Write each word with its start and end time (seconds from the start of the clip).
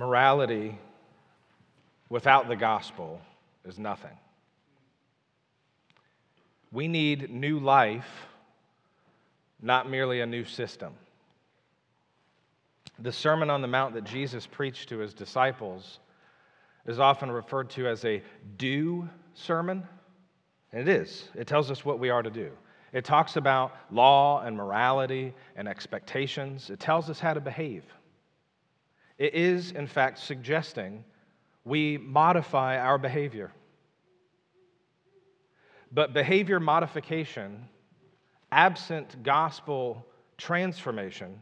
Morality 0.00 0.78
without 2.08 2.48
the 2.48 2.56
gospel 2.56 3.20
is 3.66 3.78
nothing. 3.78 4.16
We 6.72 6.88
need 6.88 7.28
new 7.28 7.58
life, 7.58 8.08
not 9.60 9.90
merely 9.90 10.22
a 10.22 10.26
new 10.26 10.46
system. 10.46 10.94
The 12.98 13.12
Sermon 13.12 13.50
on 13.50 13.60
the 13.60 13.68
Mount 13.68 13.92
that 13.92 14.04
Jesus 14.04 14.46
preached 14.46 14.88
to 14.88 14.96
his 15.00 15.12
disciples 15.12 15.98
is 16.86 16.98
often 16.98 17.30
referred 17.30 17.68
to 17.68 17.86
as 17.86 18.02
a 18.06 18.22
do 18.56 19.06
sermon. 19.34 19.86
And 20.72 20.80
it 20.80 20.88
is. 20.88 21.28
It 21.34 21.46
tells 21.46 21.70
us 21.70 21.84
what 21.84 21.98
we 21.98 22.08
are 22.08 22.22
to 22.22 22.30
do. 22.30 22.52
It 22.94 23.04
talks 23.04 23.36
about 23.36 23.76
law 23.90 24.40
and 24.40 24.56
morality 24.56 25.34
and 25.56 25.68
expectations. 25.68 26.70
It 26.70 26.80
tells 26.80 27.10
us 27.10 27.20
how 27.20 27.34
to 27.34 27.40
behave. 27.40 27.84
It 29.20 29.34
is, 29.34 29.72
in 29.72 29.86
fact, 29.86 30.18
suggesting 30.18 31.04
we 31.66 31.98
modify 31.98 32.78
our 32.78 32.96
behavior. 32.96 33.52
But 35.92 36.14
behavior 36.14 36.58
modification, 36.58 37.68
absent 38.50 39.22
gospel 39.22 40.06
transformation, 40.38 41.38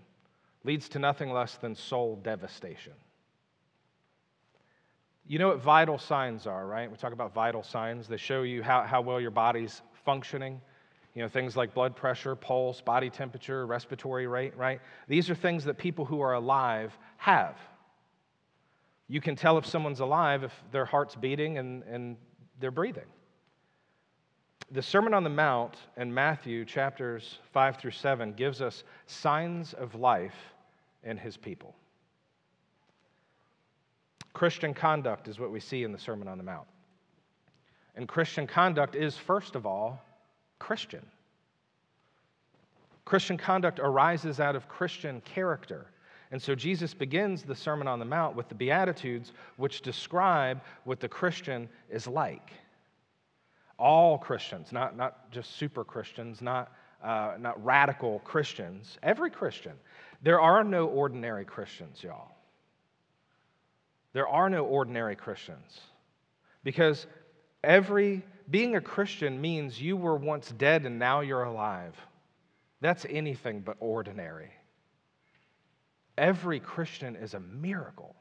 leads 0.65 0.89
to 0.89 0.99
nothing 0.99 1.33
less 1.33 1.55
than 1.55 1.77
soul 1.77 2.17
devastation. 2.17 2.95
You 5.29 5.39
know 5.39 5.49
what 5.49 5.63
vital 5.63 5.99
signs 5.99 6.49
are, 6.49 6.67
right? 6.67 6.91
We 6.91 6.97
talk 6.97 7.13
about 7.13 7.33
vital 7.33 7.63
signs. 7.63 8.09
They 8.09 8.17
show 8.17 8.43
you 8.43 8.61
how, 8.61 8.83
how 8.83 9.03
well 9.03 9.21
your 9.21 9.31
body's 9.31 9.83
functioning. 10.05 10.61
You 11.19 11.25
know, 11.25 11.29
things 11.29 11.57
like 11.57 11.75
blood 11.75 11.97
pressure, 11.97 12.37
pulse, 12.37 12.81
body 12.81 13.11
temperature, 13.11 13.67
respiratory 13.67 14.29
rate, 14.29 14.57
right? 14.57 14.81
These 15.09 15.29
are 15.31 15.35
things 15.35 15.65
that 15.65 15.77
people 15.77 16.05
who 16.05 16.21
are 16.21 16.35
alive 16.35 16.97
have. 17.17 17.59
You 19.09 19.21
can 19.21 19.35
tell 19.35 19.59
if 19.59 19.67
someone's 19.67 19.99
alive 19.99 20.45
if 20.45 20.53
their 20.71 20.85
heart's 20.85 21.17
beating 21.17 21.59
and, 21.59 21.83
and 21.83 22.17
they're 22.61 22.71
breathing 22.71 23.07
the 24.71 24.83
Sermon 24.83 25.13
on 25.13 25.25
the 25.25 25.31
Mount 25.31 25.75
in 25.97 26.13
Matthew 26.15 26.65
chapters 26.65 27.39
5 27.53 27.79
through 27.79 27.91
7 27.91 28.35
gives 28.35 28.61
us 28.61 28.85
signs 29.07 29.73
of 29.73 29.97
life 29.97 30.37
in 31.03 31.17
his 31.17 31.37
people. 31.37 31.75
Christian 34.35 34.73
conduct 34.73 35.27
is 35.27 35.41
what 35.41 35.51
we 35.51 35.59
see 35.59 35.83
in 35.83 35.91
the 35.91 35.99
Sermon 35.99 36.29
on 36.29 36.39
the 36.39 36.45
Mount. 36.45 36.69
And 37.97 38.07
Christian 38.07 38.47
conduct 38.47 38.95
is, 38.95 39.17
first 39.17 39.57
of 39.57 39.67
all, 39.67 40.01
Christian. 40.59 41.05
Christian 43.05 43.39
conduct 43.39 43.79
arises 43.79 44.41
out 44.41 44.55
of 44.55 44.69
Christian 44.69 45.21
character. 45.23 45.87
And 46.31 46.41
so 46.41 46.55
Jesus 46.55 46.93
begins 46.93 47.43
the 47.43 47.55
Sermon 47.55 47.89
on 47.89 47.99
the 47.99 48.05
Mount 48.05 48.37
with 48.37 48.49
the 48.49 48.55
Beatitudes, 48.55 49.33
which 49.57 49.81
describe 49.81 50.61
what 50.85 51.01
the 51.01 51.09
Christian 51.09 51.69
is 51.91 52.07
like 52.07 52.53
all 53.79 54.19
Christians, 54.19 54.73
not, 54.73 54.97
not 54.97 55.31
just 55.31 55.57
super 55.57 55.85
Christians, 55.85 56.43
not, 56.43 56.73
uh, 57.03 57.35
not 57.39 57.63
radical 57.65 58.19
Christians, 58.21 58.99
every 59.03 59.31
Christian. 59.31 59.73
There 60.23 60.41
are 60.41 60.65
no 60.65 60.87
ordinary 60.87 61.45
Christians, 61.45 62.03
y'all. 62.03 62.33
There 64.13 64.27
are 64.27 64.51
no 64.51 64.65
ordinary 64.65 65.15
Christians. 65.15 65.81
Because 66.65 67.07
every, 67.63 68.25
being 68.51 68.77
a 68.77 68.81
Christian 68.81 69.41
means 69.41 69.81
you 69.81 69.97
were 69.97 70.17
once 70.17 70.51
dead 70.53 70.87
and 70.87 70.99
now 70.99 71.21
you're 71.21 71.45
alive. 71.45 71.95
That's 72.81 73.07
anything 73.09 73.61
but 73.61 73.77
ordinary. 73.81 74.51
Every 76.17 76.61
Christian 76.61 77.17
is 77.17 77.35
a 77.35 77.41
miracle. 77.41 78.15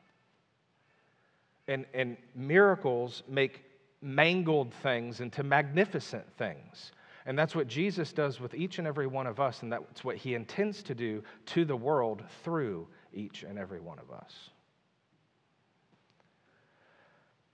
And, 1.67 1.85
and 1.93 2.17
miracles 2.35 3.23
make 3.27 3.63
mangled 4.01 4.73
things 4.73 5.21
into 5.21 5.43
magnificent 5.43 6.25
things. 6.37 6.91
And 7.25 7.37
that's 7.37 7.55
what 7.55 7.67
Jesus 7.67 8.13
does 8.13 8.39
with 8.39 8.53
each 8.53 8.79
and 8.79 8.87
every 8.87 9.07
one 9.07 9.27
of 9.27 9.39
us, 9.39 9.61
and 9.61 9.71
that's 9.71 10.03
what 10.03 10.15
he 10.15 10.33
intends 10.33 10.81
to 10.83 10.95
do 10.95 11.23
to 11.47 11.65
the 11.65 11.75
world 11.75 12.23
through 12.43 12.87
each 13.13 13.43
and 13.43 13.59
every 13.59 13.81
one 13.81 13.99
of 13.99 14.11
us. 14.11 14.51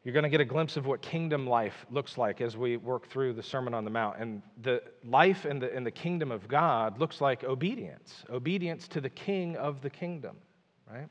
You're 0.03 0.13
going 0.13 0.23
to 0.23 0.29
get 0.29 0.41
a 0.41 0.45
glimpse 0.45 0.75
of 0.75 0.85
what 0.85 1.01
kingdom 1.01 1.47
life 1.47 1.85
looks 1.89 2.17
like 2.17 2.41
as 2.41 2.57
we 2.57 2.75
work 2.75 3.07
through 3.07 3.33
the 3.33 3.43
Sermon 3.43 3.73
on 3.73 3.85
the 3.85 3.89
Mount. 3.89 4.17
And 4.19 4.41
the 4.61 4.83
life 5.05 5.45
in 5.45 5.59
the, 5.59 5.73
in 5.73 5.85
the 5.85 5.91
kingdom 5.91 6.29
of 6.29 6.47
God 6.49 6.99
looks 6.99 7.21
like 7.21 7.45
obedience 7.45 8.25
obedience 8.29 8.87
to 8.89 9.01
the 9.01 9.09
king 9.09 9.55
of 9.55 9.81
the 9.81 9.89
kingdom, 9.89 10.35
right? 10.91 11.07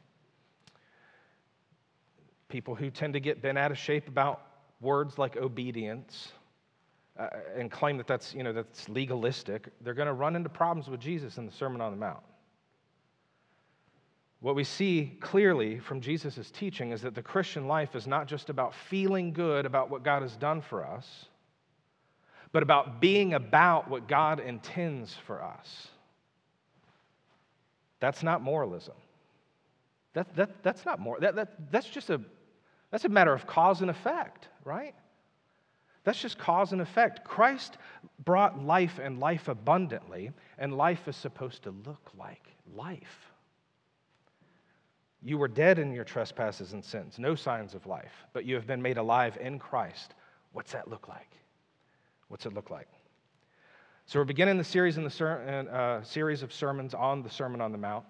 People 2.50 2.74
who 2.74 2.90
tend 2.90 3.14
to 3.14 3.20
get 3.20 3.40
bent 3.40 3.56
out 3.56 3.70
of 3.70 3.78
shape 3.78 4.08
about 4.08 4.42
words 4.82 5.16
like 5.16 5.38
obedience 5.38 6.32
uh, 7.18 7.28
and 7.56 7.70
claim 7.70 7.96
that 7.96 8.06
that's, 8.06 8.34
you 8.34 8.42
know, 8.42 8.52
that's 8.52 8.88
legalistic, 8.90 9.68
they're 9.80 9.94
going 9.94 10.06
to 10.06 10.12
run 10.12 10.36
into 10.36 10.48
problems 10.50 10.88
with 10.88 11.00
Jesus 11.00 11.38
in 11.38 11.46
the 11.46 11.52
Sermon 11.52 11.80
on 11.80 11.92
the 11.92 11.96
Mount. 11.98 12.22
What 14.42 14.54
we 14.54 14.64
see 14.64 15.16
clearly 15.20 15.78
from 15.78 16.00
Jesus' 16.00 16.50
teaching 16.50 16.92
is 16.92 17.00
that 17.02 17.14
the 17.14 17.22
Christian 17.22 17.66
life 17.66 17.94
is 17.94 18.06
not 18.06 18.26
just 18.26 18.50
about 18.50 18.74
feeling 18.74 19.32
good 19.32 19.64
about 19.64 19.88
what 19.88 20.02
God 20.02 20.22
has 20.22 20.36
done 20.36 20.60
for 20.60 20.84
us, 20.84 21.26
but 22.52 22.62
about 22.62 23.00
being 23.00 23.32
about 23.32 23.88
what 23.88 24.06
God 24.06 24.40
intends 24.40 25.14
for 25.26 25.42
us. 25.42 25.88
That's 28.00 28.22
not 28.22 28.42
moralism. 28.42 28.96
That, 30.12 30.34
that, 30.36 30.62
that's 30.62 30.84
not 30.84 31.00
more. 31.00 31.18
That, 31.20 31.36
that, 31.36 31.70
that's 31.70 31.88
just 31.88 32.10
a, 32.10 32.20
that's 32.90 33.06
a 33.06 33.08
matter 33.08 33.32
of 33.32 33.46
cause 33.46 33.80
and 33.80 33.88
effect 33.88 34.48
right? 34.64 34.94
That's 36.04 36.20
just 36.20 36.38
cause 36.38 36.72
and 36.72 36.80
effect. 36.80 37.24
Christ 37.24 37.78
brought 38.24 38.64
life 38.64 38.98
and 39.02 39.20
life 39.20 39.48
abundantly, 39.48 40.32
and 40.58 40.76
life 40.76 41.06
is 41.06 41.16
supposed 41.16 41.62
to 41.64 41.70
look 41.86 42.10
like 42.18 42.42
life. 42.74 43.31
You 45.24 45.38
were 45.38 45.48
dead 45.48 45.78
in 45.78 45.92
your 45.92 46.04
trespasses 46.04 46.72
and 46.72 46.84
sins, 46.84 47.18
no 47.18 47.34
signs 47.34 47.74
of 47.74 47.86
life, 47.86 48.12
but 48.32 48.44
you 48.44 48.54
have 48.56 48.66
been 48.66 48.82
made 48.82 48.98
alive 48.98 49.38
in 49.40 49.58
Christ. 49.58 50.14
What's 50.52 50.72
that 50.72 50.88
look 50.88 51.08
like? 51.08 51.30
What's 52.28 52.46
it 52.46 52.54
look 52.54 52.70
like? 52.70 52.88
So 54.06 54.18
we're 54.18 54.24
beginning 54.24 54.58
the 54.58 54.64
series 54.64 54.96
in 54.96 55.04
the 55.04 55.10
ser- 55.10 55.68
uh, 55.70 56.04
series 56.04 56.42
of 56.42 56.52
sermons 56.52 56.92
on 56.92 57.22
the 57.22 57.30
Sermon 57.30 57.60
on 57.60 57.70
the 57.70 57.78
Mount. 57.78 58.04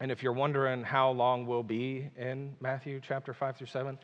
And 0.00 0.10
if 0.10 0.22
you're 0.22 0.32
wondering 0.32 0.82
how 0.82 1.10
long 1.10 1.46
we'll 1.46 1.62
be 1.62 2.10
in 2.16 2.54
Matthew 2.60 3.00
chapter 3.02 3.32
5 3.32 3.56
through 3.56 3.68
7, 3.68 3.98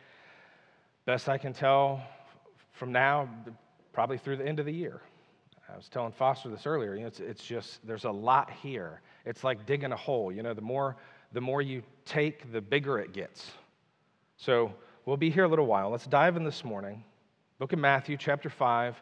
Best 1.05 1.29
I 1.29 1.39
can 1.39 1.53
tell 1.53 2.03
from 2.73 2.93
now, 2.93 3.29
probably 3.93 4.17
through 4.19 4.37
the 4.37 4.47
end 4.47 4.61
of 4.61 4.67
the 4.67 4.73
year. 4.73 5.01
I 5.73 5.77
was 5.77 5.89
telling 5.89 6.13
Foster 6.13 6.49
this 6.49 6.67
earlier. 6.67 6.95
You 6.95 7.03
know, 7.03 7.07
it's, 7.07 7.21
it's 7.21 7.45
just, 7.45 7.85
there's 7.87 8.05
a 8.05 8.11
lot 8.11 8.51
here. 8.51 9.01
It's 9.25 9.45
like 9.45 9.67
digging 9.67 9.93
a 9.93 9.97
hole. 9.97 10.31
You 10.33 10.43
know, 10.43 10.55
the 10.55 10.61
more, 10.61 10.97
the 11.33 11.41
more 11.41 11.63
you 11.63 11.83
take, 12.05 12.53
the 12.53 12.61
bigger 12.61 12.99
it 12.99 13.13
gets. 13.13 13.51
So 14.37 14.73
we'll 15.07 15.17
be 15.17 15.31
here 15.31 15.45
a 15.45 15.49
little 15.49 15.67
while. 15.67 15.91
Let's 15.91 16.07
dive 16.07 16.37
in 16.37 16.45
this 16.45 16.65
morning. 16.65 17.05
Book 17.59 17.73
of 17.73 17.79
Matthew, 17.79 18.17
chapter 18.17 18.49
5. 18.49 19.01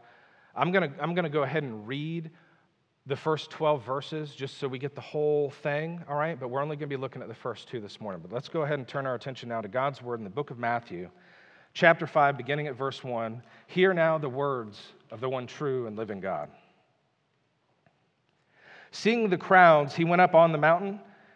I'm 0.54 0.72
going 0.72 0.90
to 0.90 1.02
I'm 1.02 1.14
going 1.14 1.24
to 1.24 1.30
go 1.30 1.42
ahead 1.42 1.62
and 1.62 1.86
read 1.86 2.30
the 3.06 3.16
first 3.16 3.50
12 3.50 3.84
verses 3.84 4.34
just 4.34 4.58
so 4.58 4.68
we 4.68 4.78
get 4.78 4.94
the 4.94 5.00
whole 5.00 5.50
thing, 5.62 6.04
all 6.08 6.16
right? 6.16 6.38
But 6.38 6.48
we're 6.48 6.60
only 6.60 6.76
going 6.76 6.90
to 6.90 6.96
be 6.96 7.00
looking 7.00 7.22
at 7.22 7.28
the 7.28 7.34
first 7.34 7.68
two 7.68 7.80
this 7.80 8.00
morning. 8.00 8.20
But 8.22 8.32
let's 8.32 8.48
go 8.48 8.62
ahead 8.62 8.78
and 8.78 8.86
turn 8.86 9.06
our 9.06 9.14
attention 9.14 9.48
now 9.48 9.62
to 9.62 9.68
God's 9.68 10.02
word 10.02 10.20
in 10.20 10.24
the 10.24 10.30
book 10.30 10.50
of 10.50 10.58
Matthew 10.58 11.08
chapter 11.72 12.06
5, 12.06 12.36
beginning 12.36 12.66
at 12.66 12.76
verse 12.76 13.04
1. 13.04 13.42
Hear 13.68 13.94
now 13.94 14.18
the 14.18 14.28
words 14.28 14.80
of 15.10 15.20
the 15.20 15.28
one 15.28 15.46
true 15.46 15.86
and 15.86 15.96
living 15.96 16.20
God. 16.20 16.50
Seeing 18.90 19.30
the 19.30 19.36
crowds, 19.36 19.94
he 19.94 20.04
went 20.04 20.20
up 20.20 20.34
on 20.34 20.52
the 20.52 20.58
mountain, 20.58 21.00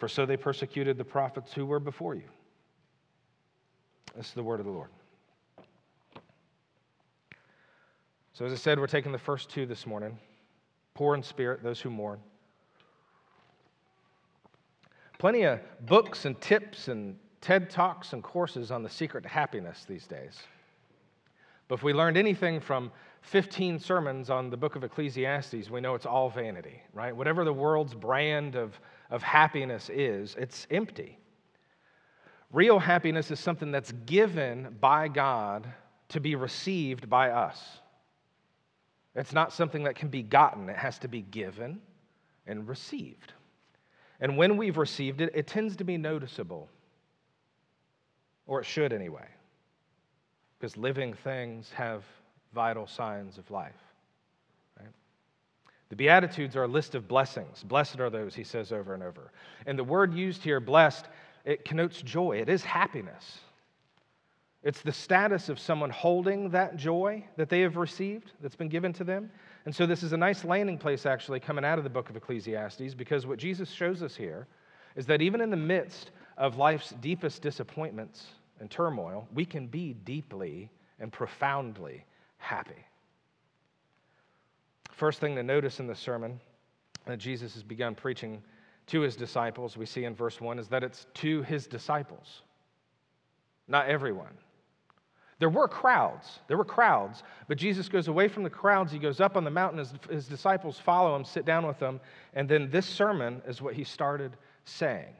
for 0.00 0.08
so 0.08 0.24
they 0.24 0.38
persecuted 0.38 0.96
the 0.96 1.04
prophets 1.04 1.52
who 1.52 1.66
were 1.66 1.78
before 1.78 2.14
you. 2.14 2.24
This 4.16 4.28
is 4.28 4.32
the 4.32 4.42
word 4.42 4.58
of 4.58 4.66
the 4.66 4.72
Lord. 4.72 4.88
So, 8.32 8.46
as 8.46 8.52
I 8.52 8.56
said, 8.56 8.80
we're 8.80 8.86
taking 8.86 9.12
the 9.12 9.18
first 9.18 9.50
two 9.50 9.66
this 9.66 9.86
morning 9.86 10.18
poor 10.94 11.14
in 11.14 11.22
spirit, 11.22 11.62
those 11.62 11.80
who 11.80 11.90
mourn. 11.90 12.18
Plenty 15.18 15.42
of 15.42 15.60
books 15.86 16.24
and 16.24 16.38
tips 16.40 16.88
and 16.88 17.16
TED 17.40 17.70
Talks 17.70 18.14
and 18.14 18.22
courses 18.22 18.70
on 18.70 18.82
the 18.82 18.88
secret 18.88 19.22
to 19.22 19.28
happiness 19.28 19.84
these 19.86 20.06
days. 20.06 20.38
But 21.68 21.76
if 21.76 21.82
we 21.82 21.92
learned 21.92 22.16
anything 22.16 22.60
from 22.60 22.90
15 23.22 23.78
sermons 23.78 24.30
on 24.30 24.50
the 24.50 24.56
book 24.56 24.76
of 24.76 24.84
Ecclesiastes, 24.84 25.70
we 25.70 25.80
know 25.80 25.94
it's 25.94 26.06
all 26.06 26.30
vanity, 26.30 26.82
right? 26.92 27.14
Whatever 27.14 27.44
the 27.44 27.52
world's 27.52 27.94
brand 27.94 28.56
of, 28.56 28.78
of 29.10 29.22
happiness 29.22 29.90
is, 29.92 30.36
it's 30.38 30.66
empty. 30.70 31.18
Real 32.52 32.78
happiness 32.78 33.30
is 33.30 33.38
something 33.38 33.70
that's 33.70 33.92
given 34.06 34.76
by 34.80 35.08
God 35.08 35.66
to 36.08 36.20
be 36.20 36.34
received 36.34 37.08
by 37.08 37.30
us. 37.30 37.60
It's 39.14 39.32
not 39.32 39.52
something 39.52 39.84
that 39.84 39.96
can 39.96 40.08
be 40.08 40.22
gotten, 40.22 40.68
it 40.68 40.76
has 40.76 40.98
to 41.00 41.08
be 41.08 41.22
given 41.22 41.80
and 42.46 42.68
received. 42.68 43.32
And 44.20 44.36
when 44.36 44.56
we've 44.56 44.76
received 44.76 45.20
it, 45.20 45.32
it 45.34 45.46
tends 45.46 45.76
to 45.76 45.84
be 45.84 45.96
noticeable, 45.96 46.68
or 48.46 48.60
it 48.60 48.66
should 48.66 48.92
anyway, 48.92 49.26
because 50.58 50.76
living 50.76 51.14
things 51.14 51.70
have 51.72 52.04
vital 52.52 52.86
signs 52.86 53.38
of 53.38 53.50
life. 53.50 53.72
The 55.90 55.96
Beatitudes 55.96 56.56
are 56.56 56.62
a 56.62 56.68
list 56.68 56.94
of 56.94 57.08
blessings. 57.08 57.62
Blessed 57.64 58.00
are 58.00 58.10
those, 58.10 58.34
he 58.34 58.44
says 58.44 58.72
over 58.72 58.94
and 58.94 59.02
over. 59.02 59.32
And 59.66 59.78
the 59.78 59.84
word 59.84 60.14
used 60.14 60.42
here, 60.42 60.60
blessed, 60.60 61.06
it 61.44 61.64
connotes 61.64 62.00
joy, 62.00 62.38
it 62.38 62.48
is 62.48 62.62
happiness. 62.62 63.40
It's 64.62 64.82
the 64.82 64.92
status 64.92 65.48
of 65.48 65.58
someone 65.58 65.90
holding 65.90 66.50
that 66.50 66.76
joy 66.76 67.24
that 67.36 67.48
they 67.48 67.60
have 67.62 67.76
received, 67.76 68.32
that's 68.40 68.56
been 68.56 68.68
given 68.68 68.92
to 68.94 69.04
them. 69.04 69.30
And 69.64 69.74
so, 69.74 69.86
this 69.86 70.02
is 70.02 70.12
a 70.12 70.16
nice 70.16 70.44
landing 70.44 70.78
place, 70.78 71.06
actually, 71.06 71.40
coming 71.40 71.64
out 71.64 71.78
of 71.78 71.84
the 71.84 71.90
book 71.90 72.10
of 72.10 72.16
Ecclesiastes, 72.16 72.94
because 72.94 73.26
what 73.26 73.38
Jesus 73.38 73.70
shows 73.70 74.02
us 74.02 74.14
here 74.14 74.46
is 74.96 75.06
that 75.06 75.22
even 75.22 75.40
in 75.40 75.50
the 75.50 75.56
midst 75.56 76.10
of 76.36 76.56
life's 76.56 76.90
deepest 77.00 77.42
disappointments 77.42 78.26
and 78.60 78.70
turmoil, 78.70 79.26
we 79.34 79.46
can 79.46 79.66
be 79.66 79.94
deeply 80.04 80.70
and 80.98 81.10
profoundly 81.10 82.04
happy. 82.36 82.86
First 85.00 85.18
thing 85.18 85.34
to 85.36 85.42
notice 85.42 85.80
in 85.80 85.86
the 85.86 85.94
sermon 85.94 86.38
that 87.06 87.16
Jesus 87.16 87.54
has 87.54 87.62
begun 87.62 87.94
preaching 87.94 88.42
to 88.88 89.00
his 89.00 89.16
disciples, 89.16 89.74
we 89.74 89.86
see 89.86 90.04
in 90.04 90.14
verse 90.14 90.42
1, 90.42 90.58
is 90.58 90.68
that 90.68 90.84
it's 90.84 91.06
to 91.14 91.40
his 91.40 91.66
disciples, 91.66 92.42
not 93.66 93.88
everyone. 93.88 94.36
There 95.38 95.48
were 95.48 95.68
crowds. 95.68 96.40
There 96.48 96.58
were 96.58 96.66
crowds. 96.66 97.22
But 97.48 97.56
Jesus 97.56 97.88
goes 97.88 98.08
away 98.08 98.28
from 98.28 98.42
the 98.42 98.50
crowds. 98.50 98.92
He 98.92 98.98
goes 98.98 99.22
up 99.22 99.38
on 99.38 99.44
the 99.44 99.50
mountain. 99.50 99.78
His, 99.78 99.94
his 100.10 100.26
disciples 100.26 100.78
follow 100.78 101.16
him, 101.16 101.24
sit 101.24 101.46
down 101.46 101.66
with 101.66 101.80
him. 101.80 101.98
And 102.34 102.46
then 102.46 102.68
this 102.68 102.84
sermon 102.84 103.40
is 103.48 103.62
what 103.62 103.72
he 103.72 103.84
started 103.84 104.36
saying. 104.66 105.14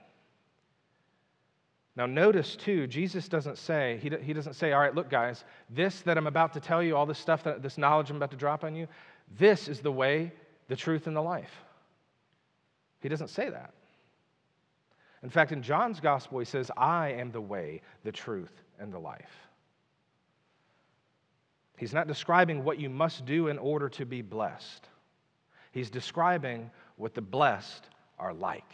Now, 1.97 2.07
notice 2.07 2.55
too, 2.55 2.87
Jesus 2.87 3.29
doesn't 3.29 3.59
say, 3.59 3.99
he, 4.01 4.11
he 4.23 4.33
doesn't 4.33 4.55
say, 4.55 4.73
all 4.73 4.81
right, 4.81 4.95
look, 4.95 5.11
guys, 5.11 5.45
this 5.69 6.01
that 6.03 6.17
I'm 6.17 6.29
about 6.29 6.53
to 6.53 6.61
tell 6.61 6.83
you, 6.83 6.97
all 6.97 7.05
this 7.05 7.19
stuff, 7.19 7.43
that, 7.45 7.63
this 7.63 7.77
knowledge 7.79 8.11
I'm 8.11 8.17
about 8.17 8.31
to 8.31 8.37
drop 8.37 8.63
on 8.63 8.77
you, 8.77 8.87
this 9.39 9.69
is 9.69 9.81
the 9.81 9.93
way, 9.93 10.33
the 10.69 10.77
truth, 10.77 11.07
and 11.07 11.17
the 11.17 11.21
life. 11.21 11.53
He 13.01 13.09
doesn't 13.09 13.29
say 13.29 13.49
that. 13.49 13.73
In 15.23 15.31
fact, 15.31 15.53
in 15.53 15.63
John's 15.63 16.01
gospel, 16.01 16.39
he 16.39 16.45
says, 16.45 16.71
I 16.77 17.13
am 17.13 17.31
the 17.31 17.41
way, 17.41 17.83
the 18.05 18.13
truth, 18.13 18.53
and 18.79 18.93
the 18.93 18.99
life. 18.99 19.31
He's 21.77 21.95
not 21.95 22.07
describing 22.07 22.65
what 22.65 22.79
you 22.79 22.91
must 22.91 23.25
do 23.25 23.49
in 23.49 23.59
order 23.59 23.89
to 23.91 24.05
be 24.05 24.23
blessed. 24.23 24.87
He's 25.73 25.91
describing 25.91 26.71
what 26.97 27.15
the 27.15 27.23
blessed 27.23 27.85
are 28.19 28.35
like. 28.35 28.71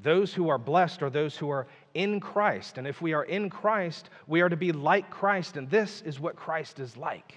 Those 0.00 0.34
who 0.34 0.48
are 0.48 0.58
blessed 0.58 1.02
are 1.02 1.10
those 1.10 1.36
who 1.36 1.50
are 1.50 1.66
in 1.94 2.20
Christ. 2.20 2.78
And 2.78 2.86
if 2.86 3.00
we 3.00 3.14
are 3.14 3.24
in 3.24 3.48
Christ, 3.48 4.10
we 4.26 4.42
are 4.42 4.48
to 4.48 4.56
be 4.56 4.72
like 4.72 5.08
Christ. 5.10 5.56
And 5.56 5.70
this 5.70 6.02
is 6.02 6.20
what 6.20 6.36
Christ 6.36 6.78
is 6.78 6.96
like. 6.96 7.34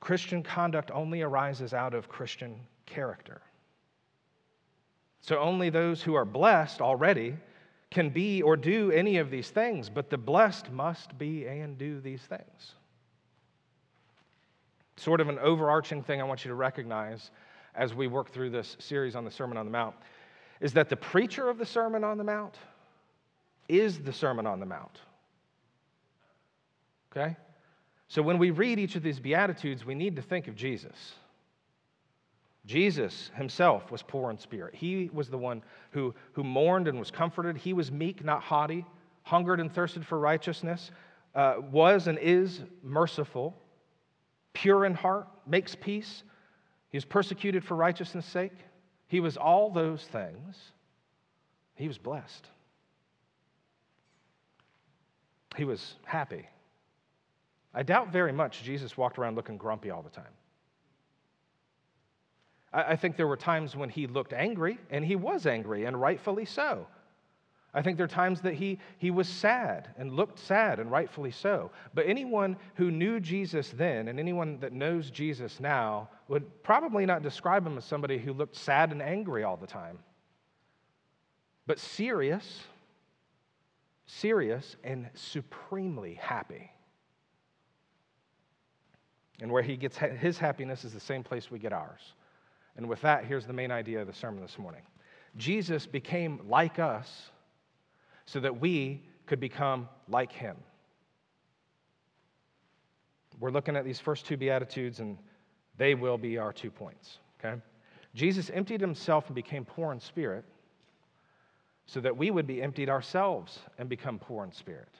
Christian 0.00 0.42
conduct 0.42 0.90
only 0.90 1.22
arises 1.22 1.74
out 1.74 1.94
of 1.94 2.08
Christian 2.08 2.58
character. 2.86 3.42
So 5.20 5.38
only 5.38 5.70
those 5.70 6.02
who 6.02 6.14
are 6.14 6.24
blessed 6.24 6.80
already 6.80 7.36
can 7.90 8.08
be 8.08 8.40
or 8.42 8.56
do 8.56 8.90
any 8.90 9.18
of 9.18 9.30
these 9.30 9.50
things, 9.50 9.90
but 9.90 10.10
the 10.10 10.16
blessed 10.16 10.70
must 10.70 11.18
be 11.18 11.46
and 11.46 11.76
do 11.76 12.00
these 12.00 12.22
things. 12.22 12.74
Sort 14.96 15.20
of 15.20 15.28
an 15.28 15.38
overarching 15.38 16.02
thing 16.02 16.20
I 16.20 16.24
want 16.24 16.44
you 16.44 16.50
to 16.50 16.54
recognize 16.54 17.30
as 17.74 17.94
we 17.94 18.06
work 18.06 18.30
through 18.30 18.50
this 18.50 18.76
series 18.78 19.16
on 19.16 19.24
the 19.24 19.30
Sermon 19.30 19.56
on 19.56 19.66
the 19.66 19.72
Mount 19.72 19.96
is 20.60 20.72
that 20.74 20.88
the 20.88 20.96
preacher 20.96 21.48
of 21.48 21.58
the 21.58 21.66
Sermon 21.66 22.04
on 22.04 22.18
the 22.18 22.24
Mount 22.24 22.56
is 23.68 24.00
the 24.00 24.12
Sermon 24.12 24.46
on 24.46 24.60
the 24.60 24.66
Mount. 24.66 25.00
Okay? 27.10 27.36
So 28.10 28.22
when 28.22 28.38
we 28.38 28.50
read 28.50 28.80
each 28.80 28.96
of 28.96 29.04
these 29.04 29.20
Beatitudes, 29.20 29.84
we 29.84 29.94
need 29.94 30.16
to 30.16 30.22
think 30.22 30.48
of 30.48 30.56
Jesus. 30.56 31.12
Jesus 32.66 33.30
himself 33.36 33.92
was 33.92 34.02
poor 34.02 34.32
in 34.32 34.36
spirit. 34.36 34.74
He 34.74 35.08
was 35.12 35.30
the 35.30 35.38
one 35.38 35.62
who, 35.92 36.12
who 36.32 36.42
mourned 36.42 36.88
and 36.88 36.98
was 36.98 37.12
comforted. 37.12 37.56
He 37.56 37.72
was 37.72 37.92
meek, 37.92 38.24
not 38.24 38.42
haughty, 38.42 38.84
hungered 39.22 39.60
and 39.60 39.72
thirsted 39.72 40.04
for 40.04 40.18
righteousness, 40.18 40.90
uh, 41.36 41.58
was 41.70 42.08
and 42.08 42.18
is 42.18 42.62
merciful, 42.82 43.56
pure 44.54 44.86
in 44.86 44.94
heart, 44.94 45.28
makes 45.46 45.76
peace. 45.76 46.24
He 46.88 46.96
was 46.96 47.04
persecuted 47.04 47.62
for 47.62 47.76
righteousness' 47.76 48.26
sake. 48.26 48.56
He 49.06 49.20
was 49.20 49.36
all 49.36 49.70
those 49.70 50.02
things. 50.02 50.56
He 51.76 51.86
was 51.86 51.96
blessed. 51.96 52.48
He 55.56 55.64
was 55.64 55.94
happy. 56.04 56.48
I 57.72 57.82
doubt 57.82 58.12
very 58.12 58.32
much 58.32 58.62
Jesus 58.62 58.96
walked 58.96 59.18
around 59.18 59.36
looking 59.36 59.56
grumpy 59.56 59.90
all 59.90 60.02
the 60.02 60.10
time. 60.10 60.32
I 62.72 62.94
think 62.94 63.16
there 63.16 63.26
were 63.26 63.36
times 63.36 63.74
when 63.74 63.88
he 63.88 64.06
looked 64.06 64.32
angry, 64.32 64.78
and 64.90 65.04
he 65.04 65.16
was 65.16 65.46
angry, 65.46 65.86
and 65.86 66.00
rightfully 66.00 66.44
so. 66.44 66.86
I 67.72 67.82
think 67.82 67.96
there 67.96 68.04
are 68.04 68.08
times 68.08 68.40
that 68.42 68.54
he, 68.54 68.78
he 68.98 69.10
was 69.10 69.28
sad 69.28 69.88
and 69.96 70.12
looked 70.12 70.38
sad, 70.38 70.78
and 70.78 70.90
rightfully 70.90 71.30
so. 71.30 71.70
But 71.94 72.06
anyone 72.06 72.56
who 72.74 72.90
knew 72.90 73.20
Jesus 73.20 73.70
then 73.70 74.08
and 74.08 74.18
anyone 74.18 74.58
that 74.60 74.72
knows 74.72 75.10
Jesus 75.10 75.60
now 75.60 76.08
would 76.28 76.62
probably 76.62 77.06
not 77.06 77.22
describe 77.22 77.66
him 77.66 77.76
as 77.76 77.84
somebody 77.84 78.18
who 78.18 78.32
looked 78.32 78.56
sad 78.56 78.90
and 78.90 79.02
angry 79.02 79.44
all 79.44 79.56
the 79.56 79.66
time, 79.66 79.98
but 81.66 81.78
serious, 81.78 82.64
serious, 84.06 84.76
and 84.82 85.08
supremely 85.14 86.14
happy. 86.14 86.70
And 89.40 89.50
where 89.50 89.62
he 89.62 89.76
gets 89.76 89.96
his 89.96 90.38
happiness 90.38 90.84
is 90.84 90.92
the 90.92 91.00
same 91.00 91.22
place 91.22 91.50
we 91.50 91.58
get 91.58 91.72
ours. 91.72 92.00
And 92.76 92.88
with 92.88 93.00
that, 93.02 93.24
here's 93.24 93.46
the 93.46 93.52
main 93.52 93.70
idea 93.70 94.00
of 94.00 94.06
the 94.06 94.12
sermon 94.12 94.42
this 94.42 94.58
morning 94.58 94.82
Jesus 95.36 95.86
became 95.86 96.40
like 96.48 96.78
us 96.78 97.30
so 98.26 98.40
that 98.40 98.60
we 98.60 99.02
could 99.26 99.40
become 99.40 99.88
like 100.08 100.32
him. 100.32 100.56
We're 103.38 103.50
looking 103.50 103.76
at 103.76 103.84
these 103.84 103.98
first 103.98 104.26
two 104.26 104.36
Beatitudes, 104.36 105.00
and 105.00 105.16
they 105.78 105.94
will 105.94 106.18
be 106.18 106.36
our 106.36 106.52
two 106.52 106.70
points, 106.70 107.18
okay? 107.38 107.60
Jesus 108.14 108.50
emptied 108.52 108.80
himself 108.80 109.26
and 109.26 109.34
became 109.34 109.64
poor 109.64 109.92
in 109.92 110.00
spirit 110.00 110.44
so 111.86 112.00
that 112.00 112.16
we 112.16 112.30
would 112.30 112.46
be 112.46 112.60
emptied 112.62 112.88
ourselves 112.88 113.58
and 113.78 113.88
become 113.88 114.18
poor 114.18 114.44
in 114.44 114.52
spirit. 114.52 114.94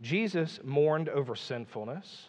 Jesus 0.00 0.60
mourned 0.64 1.08
over 1.08 1.36
sinfulness 1.36 2.28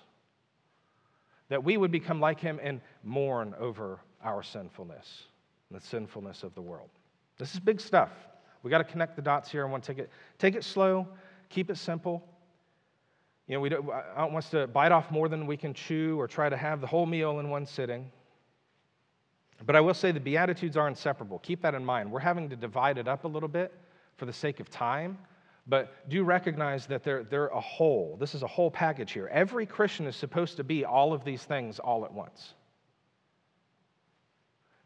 that 1.50 1.64
we 1.64 1.78
would 1.78 1.92
become 1.92 2.20
like 2.20 2.40
him 2.40 2.60
and 2.62 2.82
mourn 3.04 3.54
over 3.60 4.00
our 4.24 4.42
sinfulness 4.42 5.24
and 5.70 5.80
the 5.80 5.86
sinfulness 5.86 6.44
of 6.44 6.54
the 6.56 6.62
world. 6.62 6.90
This 7.38 7.54
is 7.54 7.60
big 7.60 7.80
stuff. 7.80 8.10
We 8.64 8.72
got 8.72 8.80
to 8.80 8.84
connect 8.84 9.16
the 9.16 9.22
dots 9.22 9.52
here. 9.52 9.66
I 9.66 9.70
want 9.70 9.84
to 9.84 9.94
take 9.94 10.00
it, 10.00 10.10
take 10.40 10.56
it 10.56 10.64
slow, 10.64 11.08
keep 11.50 11.70
it 11.70 11.78
simple. 11.78 12.24
You 13.48 13.56
know, 13.56 13.60
we 13.60 13.70
don't, 13.70 13.88
I 13.90 14.22
don't 14.22 14.34
want 14.34 14.46
us 14.46 14.52
to 14.52 14.66
bite 14.66 14.92
off 14.92 15.12
more 15.12 15.30
than 15.30 15.46
we 15.46 15.56
can 15.56 15.74
chew 15.74 16.20
or 16.20 16.28
try 16.28 16.50
to 16.50 16.58
have 16.58 16.82
the 16.82 16.88
whole 16.88 17.06
meal 17.06 17.40
in 17.40 17.50
one 17.50 17.66
sitting. 17.68 18.12
But 19.66 19.75
I 19.75 19.82
will 19.82 19.94
say 19.94 20.12
the 20.12 20.20
Beatitudes 20.20 20.75
are 20.75 20.88
inseparable. 20.88 21.40
Keep 21.40 21.62
that 21.62 21.75
in 21.75 21.86
mind. 21.86 22.12
We're 22.12 22.20
having 22.20 22.50
to 22.50 22.56
divide 22.56 22.98
it 22.98 23.08
up 23.08 23.24
a 23.24 23.28
little 23.28 23.48
bit 23.48 23.72
for 24.18 24.25
the 24.25 24.34
sake 24.34 24.60
of 24.60 24.70
time, 24.70 25.18
but 25.68 26.10
do 26.10 26.24
recognize 26.24 26.86
that 26.88 27.04
they're, 27.04 27.24
they're 27.24 27.48
a 27.48 27.60
whole. 27.60 28.18
This 28.20 28.36
is 28.36 28.44
a 28.44 28.48
whole 28.48 28.70
package 28.70 29.12
here. 29.12 29.28
Every 29.32 29.66
Christian 29.66 30.06
is 30.06 30.16
supposed 30.16 30.58
to 30.58 30.64
be 30.64 30.86
all 30.86 31.14
of 31.14 31.24
these 31.24 31.44
things 31.44 31.80
all 31.80 32.06
at 32.06 32.14
once. 32.14 32.54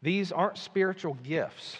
These 0.02 0.32
aren't 0.32 0.56
spiritual 0.56 1.14
gifts, 1.22 1.76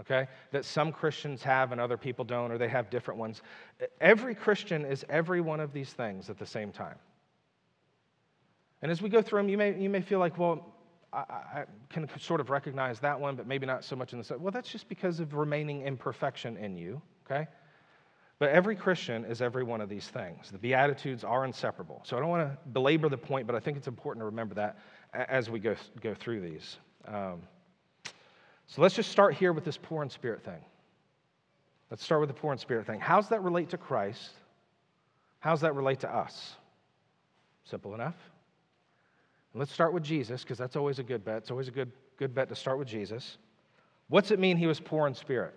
okay, 0.00 0.28
that 0.52 0.64
some 0.64 0.92
Christians 0.92 1.42
have 1.42 1.72
and 1.72 1.80
other 1.80 1.98
people 1.98 2.24
don't, 2.24 2.50
or 2.50 2.56
they 2.56 2.68
have 2.68 2.88
different 2.88 3.20
ones. 3.20 3.42
Every 4.00 4.34
Christian 4.34 4.86
is 4.86 5.04
every 5.10 5.42
one 5.42 5.60
of 5.60 5.74
these 5.74 5.92
things 5.92 6.30
at 6.30 6.38
the 6.38 6.46
same 6.46 6.72
time. 6.72 6.96
And 8.80 8.90
as 8.90 9.02
we 9.02 9.10
go 9.10 9.20
through 9.20 9.40
them, 9.40 9.48
you 9.50 9.58
may, 9.58 9.78
you 9.78 9.90
may 9.90 10.00
feel 10.00 10.18
like, 10.18 10.38
well, 10.38 10.72
I, 11.12 11.18
I 11.18 11.64
can 11.90 12.08
sort 12.18 12.40
of 12.40 12.48
recognize 12.48 13.00
that 13.00 13.20
one, 13.20 13.36
but 13.36 13.46
maybe 13.46 13.66
not 13.66 13.84
so 13.84 13.96
much 13.96 14.12
in 14.14 14.20
the. 14.20 14.38
Well, 14.38 14.52
that's 14.52 14.70
just 14.70 14.88
because 14.88 15.20
of 15.20 15.34
remaining 15.34 15.82
imperfection 15.82 16.56
in 16.56 16.76
you, 16.76 17.00
okay? 17.26 17.46
But 18.38 18.50
every 18.50 18.76
Christian 18.76 19.24
is 19.24 19.40
every 19.40 19.64
one 19.64 19.80
of 19.80 19.88
these 19.88 20.06
things. 20.08 20.50
The 20.50 20.58
Beatitudes 20.58 21.24
are 21.24 21.46
inseparable. 21.46 22.02
So 22.04 22.16
I 22.16 22.20
don't 22.20 22.28
want 22.28 22.50
to 22.50 22.58
belabor 22.68 23.08
the 23.08 23.16
point, 23.16 23.46
but 23.46 23.56
I 23.56 23.60
think 23.60 23.78
it's 23.78 23.88
important 23.88 24.20
to 24.20 24.26
remember 24.26 24.54
that 24.56 24.78
as 25.14 25.48
we 25.48 25.58
go, 25.58 25.74
go 26.02 26.14
through 26.14 26.42
these. 26.42 26.76
Um, 27.08 27.40
so 28.66 28.82
let's 28.82 28.94
just 28.94 29.10
start 29.10 29.34
here 29.34 29.52
with 29.52 29.64
this 29.64 29.78
poor 29.78 30.02
in 30.02 30.10
spirit 30.10 30.44
thing. 30.44 30.62
Let's 31.90 32.04
start 32.04 32.20
with 32.20 32.28
the 32.28 32.34
poor 32.34 32.52
in 32.52 32.58
spirit 32.58 32.86
thing. 32.86 33.00
How's 33.00 33.28
that 33.30 33.42
relate 33.42 33.70
to 33.70 33.78
Christ? 33.78 34.32
How's 35.38 35.62
that 35.62 35.74
relate 35.74 36.00
to 36.00 36.14
us? 36.14 36.56
Simple 37.64 37.94
enough. 37.94 38.16
And 39.52 39.60
let's 39.60 39.72
start 39.72 39.94
with 39.94 40.02
Jesus, 40.02 40.42
because 40.42 40.58
that's 40.58 40.76
always 40.76 40.98
a 40.98 41.02
good 41.02 41.24
bet. 41.24 41.38
It's 41.38 41.50
always 41.50 41.68
a 41.68 41.70
good, 41.70 41.92
good 42.18 42.34
bet 42.34 42.48
to 42.50 42.56
start 42.56 42.78
with 42.78 42.88
Jesus. 42.88 43.38
What's 44.08 44.30
it 44.30 44.38
mean 44.38 44.56
he 44.56 44.66
was 44.66 44.80
poor 44.80 45.06
in 45.06 45.14
spirit? 45.14 45.54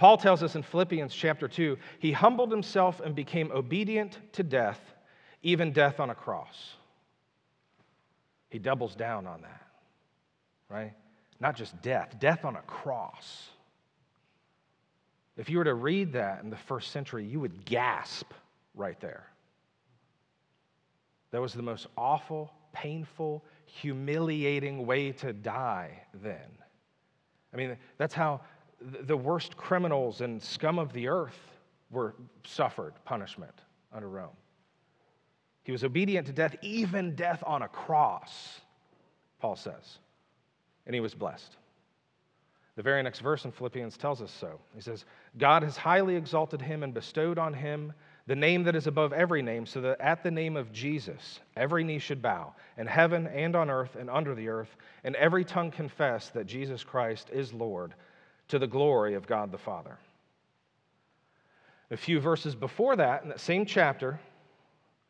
Paul 0.00 0.16
tells 0.16 0.42
us 0.42 0.56
in 0.56 0.62
Philippians 0.62 1.14
chapter 1.14 1.46
2 1.46 1.76
he 1.98 2.10
humbled 2.10 2.50
himself 2.50 3.00
and 3.00 3.14
became 3.14 3.52
obedient 3.52 4.16
to 4.32 4.42
death, 4.42 4.80
even 5.42 5.72
death 5.72 6.00
on 6.00 6.08
a 6.08 6.14
cross. 6.14 6.72
He 8.48 8.58
doubles 8.58 8.94
down 8.94 9.26
on 9.26 9.42
that, 9.42 9.66
right? 10.70 10.94
Not 11.38 11.54
just 11.54 11.82
death, 11.82 12.18
death 12.18 12.46
on 12.46 12.56
a 12.56 12.62
cross. 12.62 13.50
If 15.36 15.50
you 15.50 15.58
were 15.58 15.64
to 15.64 15.74
read 15.74 16.14
that 16.14 16.42
in 16.42 16.48
the 16.48 16.56
first 16.56 16.92
century, 16.92 17.26
you 17.26 17.38
would 17.38 17.66
gasp 17.66 18.32
right 18.74 18.98
there. 19.00 19.26
That 21.30 21.42
was 21.42 21.52
the 21.52 21.60
most 21.60 21.88
awful, 21.98 22.50
painful, 22.72 23.44
humiliating 23.66 24.86
way 24.86 25.12
to 25.12 25.34
die 25.34 26.04
then. 26.14 26.56
I 27.52 27.58
mean, 27.58 27.76
that's 27.98 28.14
how 28.14 28.40
the 28.80 29.16
worst 29.16 29.56
criminals 29.56 30.20
and 30.20 30.42
scum 30.42 30.78
of 30.78 30.92
the 30.92 31.08
earth 31.08 31.38
were 31.90 32.14
suffered 32.44 32.94
punishment 33.04 33.54
under 33.92 34.08
Rome. 34.08 34.30
He 35.64 35.72
was 35.72 35.84
obedient 35.84 36.26
to 36.26 36.32
death, 36.32 36.56
even 36.62 37.14
death 37.14 37.42
on 37.46 37.62
a 37.62 37.68
cross, 37.68 38.60
Paul 39.40 39.56
says. 39.56 39.98
And 40.86 40.94
he 40.94 41.00
was 41.00 41.14
blessed. 41.14 41.56
The 42.76 42.82
very 42.82 43.02
next 43.02 43.20
verse 43.20 43.44
in 43.44 43.52
Philippians 43.52 43.98
tells 43.98 44.22
us 44.22 44.30
so. 44.30 44.58
He 44.74 44.80
says, 44.80 45.04
God 45.36 45.62
has 45.62 45.76
highly 45.76 46.16
exalted 46.16 46.62
him 46.62 46.82
and 46.82 46.94
bestowed 46.94 47.38
on 47.38 47.52
him 47.52 47.92
the 48.26 48.36
name 48.36 48.62
that 48.64 48.76
is 48.76 48.86
above 48.86 49.12
every 49.12 49.42
name, 49.42 49.66
so 49.66 49.80
that 49.80 50.00
at 50.00 50.22
the 50.22 50.30
name 50.30 50.56
of 50.56 50.72
Jesus, 50.72 51.40
every 51.56 51.82
knee 51.82 51.98
should 51.98 52.22
bow, 52.22 52.54
in 52.78 52.86
heaven 52.86 53.26
and 53.26 53.56
on 53.56 53.68
earth 53.68 53.96
and 53.96 54.08
under 54.08 54.34
the 54.34 54.48
earth, 54.48 54.76
and 55.04 55.16
every 55.16 55.44
tongue 55.44 55.70
confess 55.70 56.28
that 56.28 56.46
Jesus 56.46 56.84
Christ 56.84 57.28
is 57.32 57.52
Lord, 57.52 57.94
to 58.50 58.58
the 58.58 58.66
glory 58.66 59.14
of 59.14 59.26
God 59.26 59.50
the 59.50 59.58
Father. 59.58 59.96
A 61.90 61.96
few 61.96 62.20
verses 62.20 62.54
before 62.54 62.96
that, 62.96 63.22
in 63.22 63.28
that 63.30 63.40
same 63.40 63.64
chapter, 63.64 64.20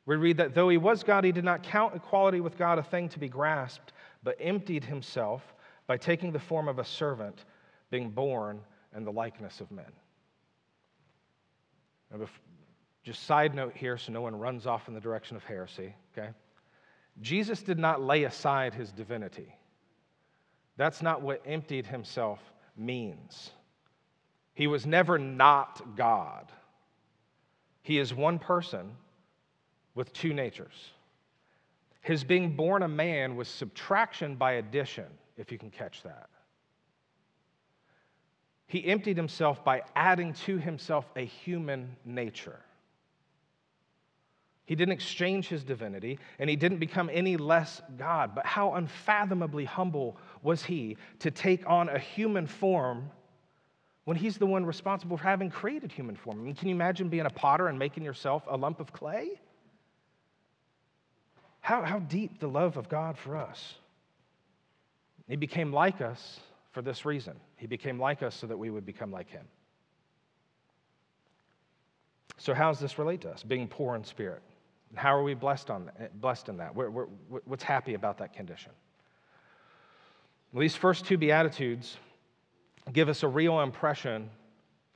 we 0.06 0.16
read 0.16 0.36
that 0.38 0.54
though 0.54 0.68
he 0.68 0.78
was 0.78 1.02
God, 1.02 1.24
he 1.24 1.32
did 1.32 1.44
not 1.44 1.62
count 1.62 1.94
equality 1.94 2.40
with 2.40 2.56
God 2.56 2.78
a 2.78 2.82
thing 2.82 3.08
to 3.10 3.18
be 3.18 3.28
grasped, 3.28 3.92
but 4.22 4.36
emptied 4.40 4.84
himself 4.84 5.42
by 5.86 5.96
taking 5.96 6.32
the 6.32 6.38
form 6.38 6.68
of 6.68 6.78
a 6.78 6.84
servant, 6.84 7.44
being 7.90 8.10
born 8.10 8.60
in 8.96 9.04
the 9.04 9.12
likeness 9.12 9.60
of 9.60 9.70
men. 9.70 9.90
just 13.02 13.24
side 13.24 13.54
note 13.54 13.74
here 13.74 13.96
so 13.96 14.12
no 14.12 14.20
one 14.20 14.38
runs 14.38 14.66
off 14.66 14.88
in 14.88 14.94
the 14.94 15.00
direction 15.00 15.36
of 15.36 15.44
heresy, 15.44 15.94
okay? 16.16 16.30
Jesus 17.22 17.62
did 17.62 17.78
not 17.78 18.02
lay 18.02 18.24
aside 18.24 18.74
his 18.74 18.92
divinity. 18.92 19.54
That's 20.76 21.02
not 21.02 21.22
what 21.22 21.42
emptied 21.46 21.86
himself 21.86 22.40
means. 22.80 23.50
He 24.54 24.66
was 24.66 24.86
never 24.86 25.18
not 25.18 25.96
God. 25.96 26.50
He 27.82 27.98
is 27.98 28.12
one 28.12 28.38
person 28.38 28.92
with 29.94 30.12
two 30.12 30.32
natures. 30.32 30.90
His 32.00 32.24
being 32.24 32.56
born 32.56 32.82
a 32.82 32.88
man 32.88 33.36
was 33.36 33.48
subtraction 33.48 34.34
by 34.34 34.52
addition, 34.52 35.06
if 35.36 35.52
you 35.52 35.58
can 35.58 35.70
catch 35.70 36.02
that. 36.02 36.28
He 38.66 38.84
emptied 38.86 39.16
himself 39.16 39.64
by 39.64 39.82
adding 39.96 40.32
to 40.44 40.56
himself 40.56 41.04
a 41.16 41.24
human 41.24 41.96
nature. 42.04 42.60
He 44.70 44.76
didn't 44.76 44.92
exchange 44.92 45.48
his 45.48 45.64
divinity 45.64 46.20
and 46.38 46.48
he 46.48 46.54
didn't 46.54 46.78
become 46.78 47.10
any 47.12 47.36
less 47.36 47.82
God. 47.98 48.36
But 48.36 48.46
how 48.46 48.74
unfathomably 48.74 49.64
humble 49.64 50.16
was 50.44 50.62
he 50.62 50.96
to 51.18 51.32
take 51.32 51.68
on 51.68 51.88
a 51.88 51.98
human 51.98 52.46
form 52.46 53.10
when 54.04 54.16
he's 54.16 54.38
the 54.38 54.46
one 54.46 54.64
responsible 54.64 55.16
for 55.16 55.24
having 55.24 55.50
created 55.50 55.90
human 55.90 56.14
form? 56.14 56.38
I 56.38 56.44
mean, 56.44 56.54
can 56.54 56.68
you 56.68 56.74
imagine 56.76 57.08
being 57.08 57.26
a 57.26 57.30
potter 57.30 57.66
and 57.66 57.80
making 57.80 58.04
yourself 58.04 58.44
a 58.48 58.56
lump 58.56 58.78
of 58.78 58.92
clay? 58.92 59.40
How, 61.58 61.82
how 61.82 61.98
deep 61.98 62.38
the 62.38 62.48
love 62.48 62.76
of 62.76 62.88
God 62.88 63.18
for 63.18 63.36
us. 63.36 63.74
He 65.26 65.34
became 65.34 65.72
like 65.72 66.00
us 66.00 66.38
for 66.70 66.80
this 66.80 67.04
reason. 67.04 67.34
He 67.56 67.66
became 67.66 67.98
like 67.98 68.22
us 68.22 68.36
so 68.36 68.46
that 68.46 68.56
we 68.56 68.70
would 68.70 68.86
become 68.86 69.10
like 69.10 69.30
him. 69.30 69.48
So, 72.36 72.54
how 72.54 72.70
does 72.70 72.78
this 72.78 73.00
relate 73.00 73.22
to 73.22 73.30
us? 73.30 73.42
Being 73.42 73.66
poor 73.66 73.96
in 73.96 74.04
spirit. 74.04 74.42
How 74.94 75.14
are 75.14 75.22
we 75.22 75.34
blessed, 75.34 75.70
on, 75.70 75.90
blessed 76.14 76.48
in 76.48 76.56
that? 76.58 76.74
We're, 76.74 76.90
we're, 76.90 77.06
what's 77.44 77.62
happy 77.62 77.94
about 77.94 78.18
that 78.18 78.34
condition? 78.34 78.72
These 80.52 80.74
first 80.74 81.04
two 81.04 81.16
Beatitudes 81.16 81.96
give 82.92 83.08
us 83.08 83.22
a 83.22 83.28
real 83.28 83.60
impression 83.60 84.30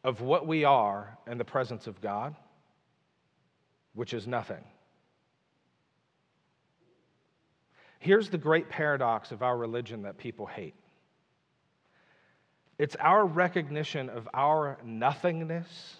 of 0.02 0.20
what 0.20 0.46
we 0.46 0.64
are 0.64 1.16
in 1.26 1.38
the 1.38 1.44
presence 1.44 1.86
of 1.86 2.00
God, 2.00 2.34
which 3.94 4.12
is 4.12 4.26
nothing. 4.26 4.64
Here's 8.00 8.28
the 8.28 8.38
great 8.38 8.68
paradox 8.68 9.32
of 9.32 9.42
our 9.42 9.56
religion 9.56 10.02
that 10.02 10.18
people 10.18 10.46
hate 10.46 10.74
it's 12.78 12.96
our 12.96 13.24
recognition 13.24 14.10
of 14.10 14.28
our 14.34 14.78
nothingness 14.84 15.96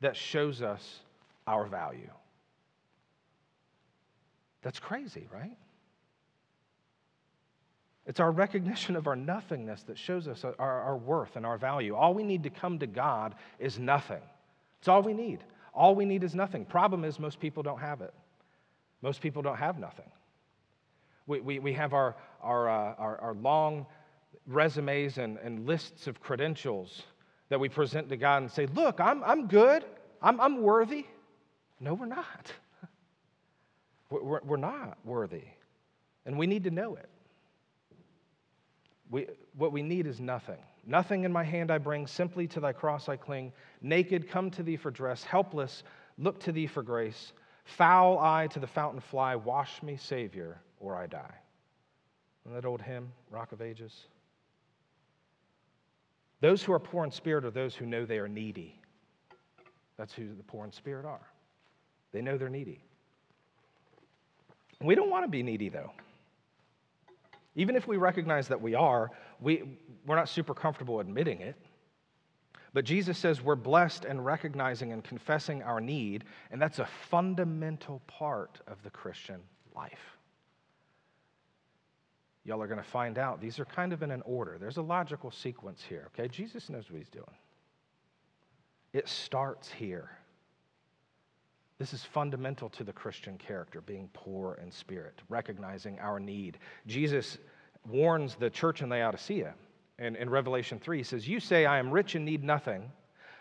that 0.00 0.16
shows 0.16 0.62
us 0.62 1.00
our 1.46 1.66
value. 1.66 2.10
That's 4.62 4.78
crazy, 4.78 5.28
right? 5.32 5.56
It's 8.06 8.20
our 8.20 8.30
recognition 8.30 8.96
of 8.96 9.06
our 9.06 9.16
nothingness 9.16 9.82
that 9.84 9.98
shows 9.98 10.26
us 10.26 10.44
our, 10.44 10.54
our, 10.58 10.96
worth 10.96 11.36
and 11.36 11.46
our 11.46 11.58
value. 11.58 11.94
All 11.94 12.12
we 12.14 12.24
need 12.24 12.42
to 12.42 12.50
come 12.50 12.78
to 12.80 12.86
God 12.86 13.34
is 13.58 13.78
nothing. 13.78 14.22
It's 14.80 14.88
all 14.88 15.02
we 15.02 15.12
need. 15.12 15.38
All 15.74 15.94
we 15.94 16.04
need 16.04 16.24
is 16.24 16.34
nothing. 16.34 16.64
Problem 16.64 17.04
is, 17.04 17.18
most 17.18 17.38
people 17.38 17.62
don't 17.62 17.78
have 17.78 18.00
it. 18.00 18.12
Most 19.02 19.20
people 19.20 19.42
don't 19.42 19.56
have 19.56 19.78
nothing. 19.78 20.10
We, 21.26 21.40
we, 21.40 21.58
we 21.60 21.72
have 21.74 21.92
our, 21.94 22.16
our, 22.42 22.68
uh, 22.68 22.94
our, 22.98 23.18
our, 23.18 23.34
long 23.34 23.86
resumes 24.46 25.18
and, 25.18 25.38
and 25.38 25.66
lists 25.66 26.06
of 26.06 26.20
credentials 26.20 27.02
that 27.50 27.60
we 27.60 27.68
present 27.68 28.08
to 28.08 28.16
God 28.16 28.38
and 28.42 28.50
say, 28.50 28.66
Look, 28.66 28.98
I'm, 28.98 29.22
I'm 29.22 29.46
good, 29.46 29.84
I'm, 30.20 30.40
I'm 30.40 30.62
worthy. 30.62 31.06
No, 31.78 31.94
we're 31.94 32.06
not. 32.06 32.52
We're, 34.10 34.56
not 34.56 34.98
worthy, 35.04 35.44
and 36.26 36.36
we 36.36 36.48
need 36.48 36.64
to 36.64 36.70
know 36.70 36.96
it. 36.96 37.08
We, 39.08 39.26
what 39.56 39.72
we 39.72 39.82
need 39.82 40.06
is 40.06 40.20
nothing. 40.20 40.58
Nothing 40.84 41.24
in 41.24 41.32
my 41.32 41.44
hand 41.44 41.70
I 41.70 41.78
bring, 41.78 42.06
simply 42.06 42.48
to 42.48 42.60
thy 42.60 42.72
cross 42.72 43.08
I 43.08 43.16
cling. 43.16 43.52
Naked, 43.82 44.28
come 44.28 44.50
to 44.52 44.62
thee 44.62 44.76
for 44.76 44.90
dress. 44.90 45.22
Helpless, 45.22 45.84
look 46.18 46.40
to 46.40 46.52
thee 46.52 46.66
for 46.66 46.82
grace. 46.82 47.32
Foul 47.64 48.18
I 48.18 48.48
to 48.48 48.58
the 48.58 48.66
fountain 48.66 49.00
fly. 49.00 49.36
Wash 49.36 49.82
me, 49.82 49.96
Savior, 49.96 50.60
or 50.80 50.96
I 50.96 51.06
die. 51.06 51.34
And 52.44 52.54
that 52.54 52.64
old 52.64 52.80
hymn, 52.80 53.12
Rock 53.30 53.52
of 53.52 53.62
Ages? 53.62 54.06
Those 56.40 56.62
who 56.62 56.72
are 56.72 56.80
poor 56.80 57.04
in 57.04 57.10
spirit 57.10 57.44
are 57.44 57.50
those 57.50 57.74
who 57.74 57.86
know 57.86 58.04
they 58.04 58.18
are 58.18 58.28
needy. 58.28 58.80
That's 59.96 60.14
who 60.14 60.34
the 60.34 60.42
poor 60.42 60.64
in 60.64 60.72
spirit 60.72 61.04
are. 61.04 61.28
They 62.12 62.22
know 62.22 62.38
they're 62.38 62.48
needy. 62.48 62.82
We 64.82 64.94
don't 64.94 65.10
want 65.10 65.24
to 65.24 65.28
be 65.28 65.42
needy, 65.42 65.68
though. 65.68 65.90
Even 67.54 67.76
if 67.76 67.86
we 67.86 67.96
recognize 67.96 68.48
that 68.48 68.60
we 68.60 68.74
are, 68.74 69.10
we, 69.40 69.78
we're 70.06 70.16
not 70.16 70.28
super 70.28 70.54
comfortable 70.54 71.00
admitting 71.00 71.40
it. 71.40 71.56
But 72.72 72.84
Jesus 72.84 73.18
says 73.18 73.42
we're 73.42 73.56
blessed 73.56 74.04
in 74.04 74.20
recognizing 74.20 74.92
and 74.92 75.02
confessing 75.02 75.62
our 75.62 75.80
need, 75.80 76.24
and 76.52 76.62
that's 76.62 76.78
a 76.78 76.88
fundamental 77.10 78.00
part 78.06 78.60
of 78.68 78.80
the 78.84 78.90
Christian 78.90 79.40
life. 79.74 80.16
Y'all 82.44 82.62
are 82.62 82.68
going 82.68 82.78
to 82.78 82.88
find 82.88 83.18
out. 83.18 83.40
These 83.40 83.58
are 83.58 83.64
kind 83.64 83.92
of 83.92 84.02
in 84.02 84.10
an 84.10 84.22
order. 84.24 84.56
There's 84.58 84.76
a 84.76 84.82
logical 84.82 85.30
sequence 85.30 85.84
here, 85.86 86.08
okay? 86.14 86.28
Jesus 86.28 86.70
knows 86.70 86.90
what 86.90 86.98
he's 86.98 87.08
doing. 87.08 87.26
It 88.92 89.08
starts 89.08 89.70
here. 89.70 90.10
This 91.80 91.94
is 91.94 92.04
fundamental 92.04 92.68
to 92.68 92.84
the 92.84 92.92
Christian 92.92 93.38
character, 93.38 93.80
being 93.80 94.10
poor 94.12 94.58
in 94.62 94.70
spirit, 94.70 95.22
recognizing 95.30 95.98
our 95.98 96.20
need. 96.20 96.58
Jesus 96.86 97.38
warns 97.88 98.34
the 98.34 98.50
church 98.50 98.82
in 98.82 98.90
Laodicea 98.90 99.54
in, 99.98 100.14
in 100.14 100.28
Revelation 100.28 100.78
3. 100.78 100.98
He 100.98 101.02
says, 101.02 101.26
You 101.26 101.40
say, 101.40 101.64
I 101.64 101.78
am 101.78 101.90
rich 101.90 102.14
and 102.14 102.26
need 102.26 102.44
nothing, 102.44 102.92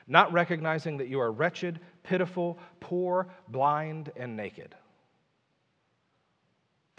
not 0.07 0.31
recognizing 0.31 0.95
that 0.99 1.09
you 1.09 1.19
are 1.19 1.33
wretched, 1.33 1.81
pitiful, 2.03 2.57
poor, 2.79 3.27
blind, 3.49 4.09
and 4.15 4.37
naked. 4.37 4.73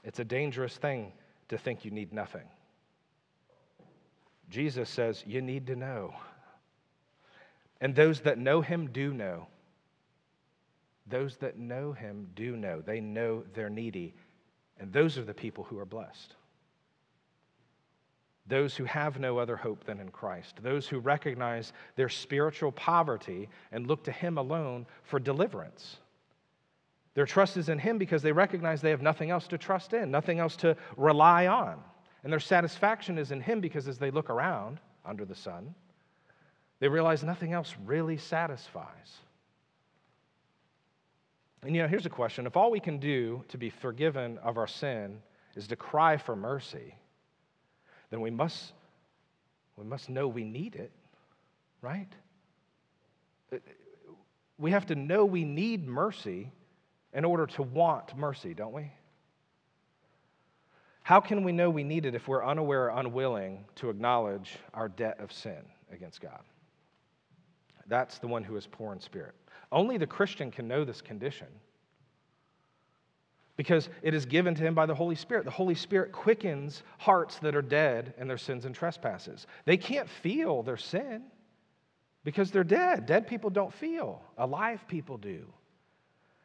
It's 0.04 0.18
a 0.18 0.24
dangerous 0.24 0.76
thing 0.76 1.10
to 1.48 1.56
think 1.56 1.86
you 1.86 1.90
need 1.90 2.12
nothing. 2.12 2.44
Jesus 4.50 4.90
says, 4.90 5.24
You 5.26 5.40
need 5.40 5.68
to 5.68 5.74
know. 5.74 6.12
And 7.80 7.94
those 7.94 8.20
that 8.20 8.36
know 8.36 8.60
him 8.60 8.90
do 8.92 9.14
know. 9.14 9.46
Those 11.10 11.36
that 11.38 11.58
know 11.58 11.92
him 11.92 12.28
do 12.34 12.56
know. 12.56 12.80
They 12.80 13.00
know 13.00 13.44
they're 13.52 13.68
needy. 13.68 14.14
And 14.78 14.92
those 14.92 15.18
are 15.18 15.24
the 15.24 15.34
people 15.34 15.64
who 15.64 15.78
are 15.78 15.84
blessed. 15.84 16.34
Those 18.46 18.74
who 18.74 18.84
have 18.84 19.20
no 19.20 19.38
other 19.38 19.56
hope 19.56 19.84
than 19.84 20.00
in 20.00 20.08
Christ. 20.08 20.62
Those 20.62 20.88
who 20.88 20.98
recognize 20.98 21.72
their 21.96 22.08
spiritual 22.08 22.72
poverty 22.72 23.48
and 23.70 23.86
look 23.86 24.04
to 24.04 24.12
him 24.12 24.38
alone 24.38 24.86
for 25.02 25.20
deliverance. 25.20 25.98
Their 27.14 27.26
trust 27.26 27.56
is 27.56 27.68
in 27.68 27.78
Him 27.78 27.98
because 27.98 28.22
they 28.22 28.32
recognize 28.32 28.80
they 28.80 28.90
have 28.90 29.02
nothing 29.02 29.30
else 29.30 29.48
to 29.48 29.58
trust 29.58 29.92
in, 29.92 30.10
nothing 30.10 30.38
else 30.38 30.56
to 30.56 30.76
rely 30.96 31.48
on. 31.48 31.82
And 32.22 32.32
their 32.32 32.40
satisfaction 32.40 33.18
is 33.18 33.32
in 33.32 33.40
Him 33.40 33.60
because 33.60 33.88
as 33.88 33.98
they 33.98 34.10
look 34.10 34.30
around 34.30 34.78
under 35.04 35.24
the 35.24 35.34
sun, 35.34 35.74
they 36.78 36.88
realize 36.88 37.22
nothing 37.24 37.52
else 37.52 37.74
really 37.84 38.16
satisfies. 38.16 39.18
And 41.62 41.76
you 41.76 41.82
know, 41.82 41.88
here's 41.88 42.06
a 42.06 42.10
question 42.10 42.46
if 42.46 42.56
all 42.56 42.70
we 42.70 42.80
can 42.80 42.98
do 42.98 43.44
to 43.48 43.58
be 43.58 43.70
forgiven 43.70 44.38
of 44.38 44.56
our 44.56 44.66
sin 44.66 45.20
is 45.56 45.66
to 45.68 45.76
cry 45.76 46.16
for 46.16 46.34
mercy, 46.34 46.94
then 48.10 48.20
we 48.20 48.30
must, 48.30 48.72
we 49.76 49.84
must 49.84 50.08
know 50.08 50.26
we 50.26 50.44
need 50.44 50.76
it, 50.76 50.92
right? 51.82 52.08
Uh, 53.52 53.58
we 54.58 54.70
have 54.70 54.86
to 54.86 54.94
know 54.94 55.24
we 55.24 55.44
need 55.44 55.86
mercy 55.86 56.50
in 57.12 57.24
order 57.24 57.46
to 57.46 57.62
want 57.62 58.16
mercy, 58.16 58.54
don't 58.54 58.72
we? 58.72 58.92
How 61.02 61.20
can 61.20 61.42
we 61.42 61.52
know 61.52 61.70
we 61.70 61.82
need 61.82 62.06
it 62.06 62.14
if 62.14 62.28
we're 62.28 62.44
unaware 62.44 62.84
or 62.84 63.00
unwilling 63.00 63.64
to 63.76 63.90
acknowledge 63.90 64.58
our 64.74 64.88
debt 64.88 65.18
of 65.18 65.32
sin 65.32 65.62
against 65.90 66.20
God? 66.20 66.40
That's 67.86 68.18
the 68.18 68.28
one 68.28 68.44
who 68.44 68.56
is 68.56 68.66
poor 68.66 68.92
in 68.92 69.00
spirit. 69.00 69.34
Only 69.72 69.98
the 69.98 70.06
Christian 70.06 70.50
can 70.50 70.66
know 70.66 70.84
this 70.84 71.00
condition 71.00 71.48
because 73.60 73.90
it 74.02 74.14
is 74.14 74.24
given 74.24 74.54
to 74.54 74.62
him 74.62 74.74
by 74.74 74.86
the 74.86 74.94
Holy 74.94 75.14
Spirit. 75.14 75.44
The 75.44 75.50
Holy 75.50 75.74
Spirit 75.74 76.12
quickens 76.12 76.82
hearts 76.96 77.38
that 77.40 77.54
are 77.54 77.60
dead 77.60 78.14
in 78.16 78.26
their 78.26 78.38
sins 78.38 78.64
and 78.64 78.74
trespasses. 78.74 79.46
They 79.66 79.76
can't 79.76 80.08
feel 80.08 80.62
their 80.62 80.78
sin 80.78 81.24
because 82.24 82.50
they're 82.50 82.64
dead. 82.64 83.04
Dead 83.04 83.26
people 83.26 83.50
don't 83.50 83.72
feel, 83.74 84.22
alive 84.38 84.86
people 84.88 85.18
do. 85.18 85.44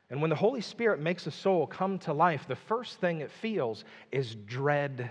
And 0.09 0.21
when 0.21 0.29
the 0.29 0.35
Holy 0.35 0.59
Spirit 0.59 0.99
makes 0.99 1.25
a 1.25 1.31
soul 1.31 1.65
come 1.65 1.99
to 1.99 2.11
life, 2.11 2.49
the 2.49 2.55
first 2.55 2.99
thing 2.99 3.21
it 3.21 3.31
feels 3.31 3.85
is 4.11 4.35
dread. 4.35 5.09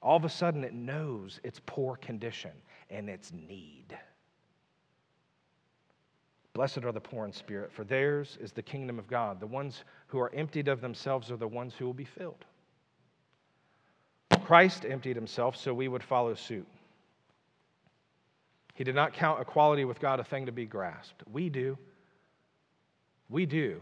All 0.00 0.16
of 0.16 0.24
a 0.24 0.30
sudden, 0.30 0.64
it 0.64 0.72
knows 0.72 1.40
its 1.44 1.60
poor 1.66 1.94
condition 1.96 2.52
and 2.88 3.10
its 3.10 3.32
need. 3.32 3.98
Blessed 6.60 6.84
are 6.84 6.92
the 6.92 7.00
poor 7.00 7.24
in 7.24 7.32
spirit, 7.32 7.72
for 7.72 7.84
theirs 7.84 8.36
is 8.38 8.52
the 8.52 8.60
kingdom 8.60 8.98
of 8.98 9.08
God. 9.08 9.40
The 9.40 9.46
ones 9.46 9.82
who 10.08 10.18
are 10.18 10.30
emptied 10.34 10.68
of 10.68 10.82
themselves 10.82 11.30
are 11.30 11.38
the 11.38 11.48
ones 11.48 11.72
who 11.72 11.86
will 11.86 11.94
be 11.94 12.04
filled. 12.04 12.44
Christ 14.44 14.84
emptied 14.84 15.16
himself 15.16 15.56
so 15.56 15.72
we 15.72 15.88
would 15.88 16.04
follow 16.04 16.34
suit. 16.34 16.66
He 18.74 18.84
did 18.84 18.94
not 18.94 19.14
count 19.14 19.40
equality 19.40 19.86
with 19.86 20.00
God 20.00 20.20
a 20.20 20.24
thing 20.24 20.44
to 20.44 20.52
be 20.52 20.66
grasped. 20.66 21.22
We 21.32 21.48
do. 21.48 21.78
We 23.30 23.46
do. 23.46 23.80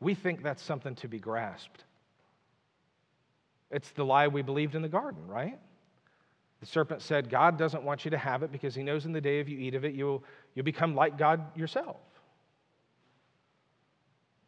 We 0.00 0.16
think 0.16 0.42
that's 0.42 0.64
something 0.64 0.96
to 0.96 1.06
be 1.06 1.20
grasped. 1.20 1.84
It's 3.70 3.92
the 3.92 4.04
lie 4.04 4.26
we 4.26 4.42
believed 4.42 4.74
in 4.74 4.82
the 4.82 4.88
garden, 4.88 5.24
right? 5.28 5.60
The 6.58 6.66
serpent 6.66 7.00
said, 7.00 7.30
God 7.30 7.56
doesn't 7.56 7.84
want 7.84 8.04
you 8.04 8.10
to 8.10 8.18
have 8.18 8.42
it 8.42 8.50
because 8.50 8.74
he 8.74 8.82
knows 8.82 9.06
in 9.06 9.12
the 9.12 9.20
day 9.20 9.38
if 9.38 9.48
you 9.48 9.56
eat 9.56 9.76
of 9.76 9.84
it, 9.84 9.94
you'll, 9.94 10.24
you'll 10.56 10.64
become 10.64 10.96
like 10.96 11.16
God 11.16 11.56
yourself. 11.56 11.98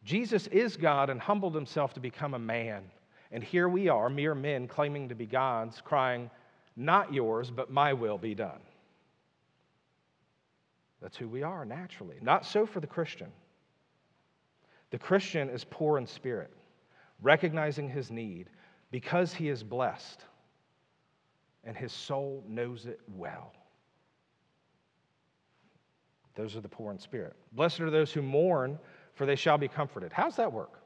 Jesus 0.03 0.47
is 0.47 0.77
God 0.77 1.09
and 1.09 1.19
humbled 1.19 1.53
himself 1.53 1.93
to 1.93 1.99
become 1.99 2.33
a 2.33 2.39
man. 2.39 2.83
And 3.31 3.43
here 3.43 3.69
we 3.69 3.87
are, 3.87 4.09
mere 4.09 4.35
men 4.35 4.67
claiming 4.67 5.09
to 5.09 5.15
be 5.15 5.25
gods, 5.25 5.81
crying, 5.83 6.29
Not 6.75 7.13
yours, 7.13 7.51
but 7.51 7.71
my 7.71 7.93
will 7.93 8.17
be 8.17 8.35
done. 8.35 8.59
That's 11.01 11.17
who 11.17 11.27
we 11.27 11.43
are 11.43 11.65
naturally. 11.65 12.17
Not 12.21 12.45
so 12.45 12.65
for 12.65 12.79
the 12.79 12.87
Christian. 12.87 13.31
The 14.91 14.99
Christian 14.99 15.49
is 15.49 15.63
poor 15.63 15.97
in 15.97 16.05
spirit, 16.05 16.51
recognizing 17.21 17.89
his 17.89 18.11
need 18.11 18.49
because 18.91 19.33
he 19.33 19.49
is 19.49 19.63
blessed 19.63 20.25
and 21.63 21.77
his 21.77 21.91
soul 21.91 22.43
knows 22.47 22.85
it 22.85 22.99
well. 23.15 23.53
Those 26.35 26.55
are 26.55 26.61
the 26.61 26.69
poor 26.69 26.91
in 26.91 26.99
spirit. 26.99 27.35
Blessed 27.53 27.81
are 27.81 27.89
those 27.89 28.11
who 28.11 28.21
mourn, 28.21 28.79
for 29.21 29.27
they 29.27 29.35
shall 29.35 29.59
be 29.59 29.67
comforted. 29.67 30.11
How's 30.11 30.37
that 30.37 30.51
work? 30.51 30.81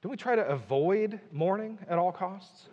Do 0.00 0.08
we 0.08 0.16
try 0.16 0.34
to 0.34 0.46
avoid 0.48 1.20
mourning 1.30 1.78
at 1.90 1.98
all 1.98 2.10
costs? 2.10 2.70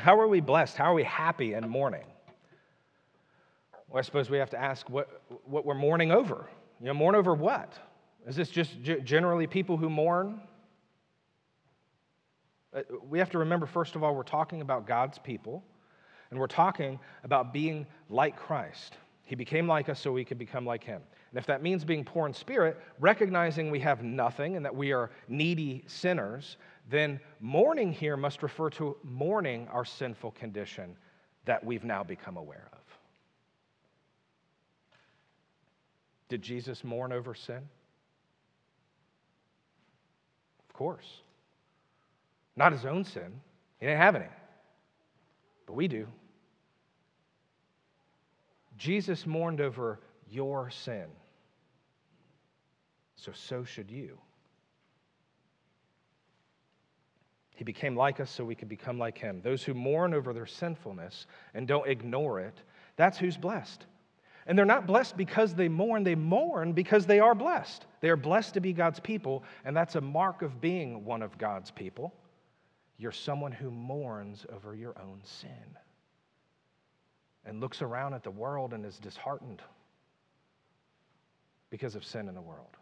How 0.00 0.18
are 0.18 0.26
we 0.26 0.40
blessed? 0.40 0.78
How 0.78 0.92
are 0.92 0.94
we 0.94 1.04
happy 1.04 1.52
in 1.52 1.68
mourning? 1.68 2.06
Well, 3.90 3.98
I 3.98 4.00
suppose 4.00 4.30
we 4.30 4.38
have 4.38 4.48
to 4.48 4.58
ask 4.58 4.88
what, 4.88 5.20
what 5.44 5.66
we're 5.66 5.74
mourning 5.74 6.10
over. 6.10 6.48
You 6.80 6.86
know, 6.86 6.94
mourn 6.94 7.16
over 7.16 7.34
what? 7.34 7.74
Is 8.26 8.34
this 8.34 8.48
just 8.48 8.82
g- 8.82 9.00
generally 9.04 9.46
people 9.46 9.76
who 9.76 9.90
mourn? 9.90 10.40
Uh, 12.74 12.80
we 13.06 13.18
have 13.18 13.28
to 13.28 13.38
remember, 13.40 13.66
first 13.66 13.94
of 13.94 14.02
all, 14.02 14.14
we're 14.14 14.22
talking 14.22 14.62
about 14.62 14.86
God's 14.86 15.18
people, 15.18 15.62
and 16.30 16.40
we're 16.40 16.46
talking 16.46 16.98
about 17.24 17.52
being 17.52 17.86
like 18.08 18.38
Christ. 18.38 18.96
He 19.26 19.34
became 19.34 19.66
like 19.66 19.88
us 19.88 20.00
so 20.00 20.12
we 20.12 20.24
could 20.24 20.38
become 20.38 20.64
like 20.64 20.84
him. 20.84 21.02
And 21.30 21.38
if 21.38 21.46
that 21.46 21.60
means 21.60 21.84
being 21.84 22.04
poor 22.04 22.28
in 22.28 22.32
spirit, 22.32 22.80
recognizing 23.00 23.70
we 23.70 23.80
have 23.80 24.02
nothing 24.02 24.56
and 24.56 24.64
that 24.64 24.74
we 24.74 24.92
are 24.92 25.10
needy 25.28 25.82
sinners, 25.88 26.56
then 26.88 27.18
mourning 27.40 27.92
here 27.92 28.16
must 28.16 28.44
refer 28.44 28.70
to 28.70 28.96
mourning 29.02 29.66
our 29.72 29.84
sinful 29.84 30.30
condition 30.30 30.96
that 31.44 31.62
we've 31.64 31.84
now 31.84 32.04
become 32.04 32.36
aware 32.36 32.68
of. 32.72 32.78
Did 36.28 36.40
Jesus 36.40 36.84
mourn 36.84 37.12
over 37.12 37.34
sin? 37.34 37.68
Of 40.68 40.72
course. 40.72 41.20
Not 42.54 42.70
his 42.70 42.86
own 42.86 43.04
sin, 43.04 43.40
he 43.80 43.86
didn't 43.86 44.00
have 44.00 44.14
any, 44.14 44.28
but 45.66 45.74
we 45.74 45.88
do. 45.88 46.06
Jesus 48.76 49.26
mourned 49.26 49.60
over 49.60 50.00
your 50.30 50.70
sin. 50.70 51.06
So, 53.16 53.32
so 53.32 53.64
should 53.64 53.90
you. 53.90 54.18
He 57.54 57.64
became 57.64 57.96
like 57.96 58.20
us 58.20 58.30
so 58.30 58.44
we 58.44 58.54
could 58.54 58.68
become 58.68 58.98
like 58.98 59.16
him. 59.16 59.40
Those 59.42 59.62
who 59.62 59.72
mourn 59.72 60.12
over 60.12 60.34
their 60.34 60.46
sinfulness 60.46 61.26
and 61.54 61.66
don't 61.66 61.88
ignore 61.88 62.38
it, 62.40 62.60
that's 62.96 63.16
who's 63.16 63.38
blessed. 63.38 63.86
And 64.46 64.56
they're 64.56 64.66
not 64.66 64.86
blessed 64.86 65.16
because 65.16 65.54
they 65.54 65.68
mourn, 65.68 66.04
they 66.04 66.14
mourn 66.14 66.72
because 66.72 67.06
they 67.06 67.18
are 67.18 67.34
blessed. 67.34 67.86
They 68.00 68.10
are 68.10 68.16
blessed 68.16 68.54
to 68.54 68.60
be 68.60 68.74
God's 68.74 69.00
people, 69.00 69.42
and 69.64 69.74
that's 69.74 69.96
a 69.96 70.00
mark 70.00 70.42
of 70.42 70.60
being 70.60 71.04
one 71.04 71.22
of 71.22 71.36
God's 71.38 71.70
people. 71.70 72.14
You're 72.98 73.10
someone 73.10 73.52
who 73.52 73.70
mourns 73.70 74.44
over 74.54 74.74
your 74.74 74.94
own 75.00 75.20
sin 75.24 75.76
and 77.46 77.60
looks 77.60 77.80
around 77.80 78.14
at 78.14 78.22
the 78.22 78.30
world 78.30 78.74
and 78.74 78.84
is 78.84 78.98
disheartened 78.98 79.62
because 81.70 81.94
of 81.94 82.04
sin 82.04 82.28
in 82.28 82.34
the 82.34 82.40
world. 82.40 82.76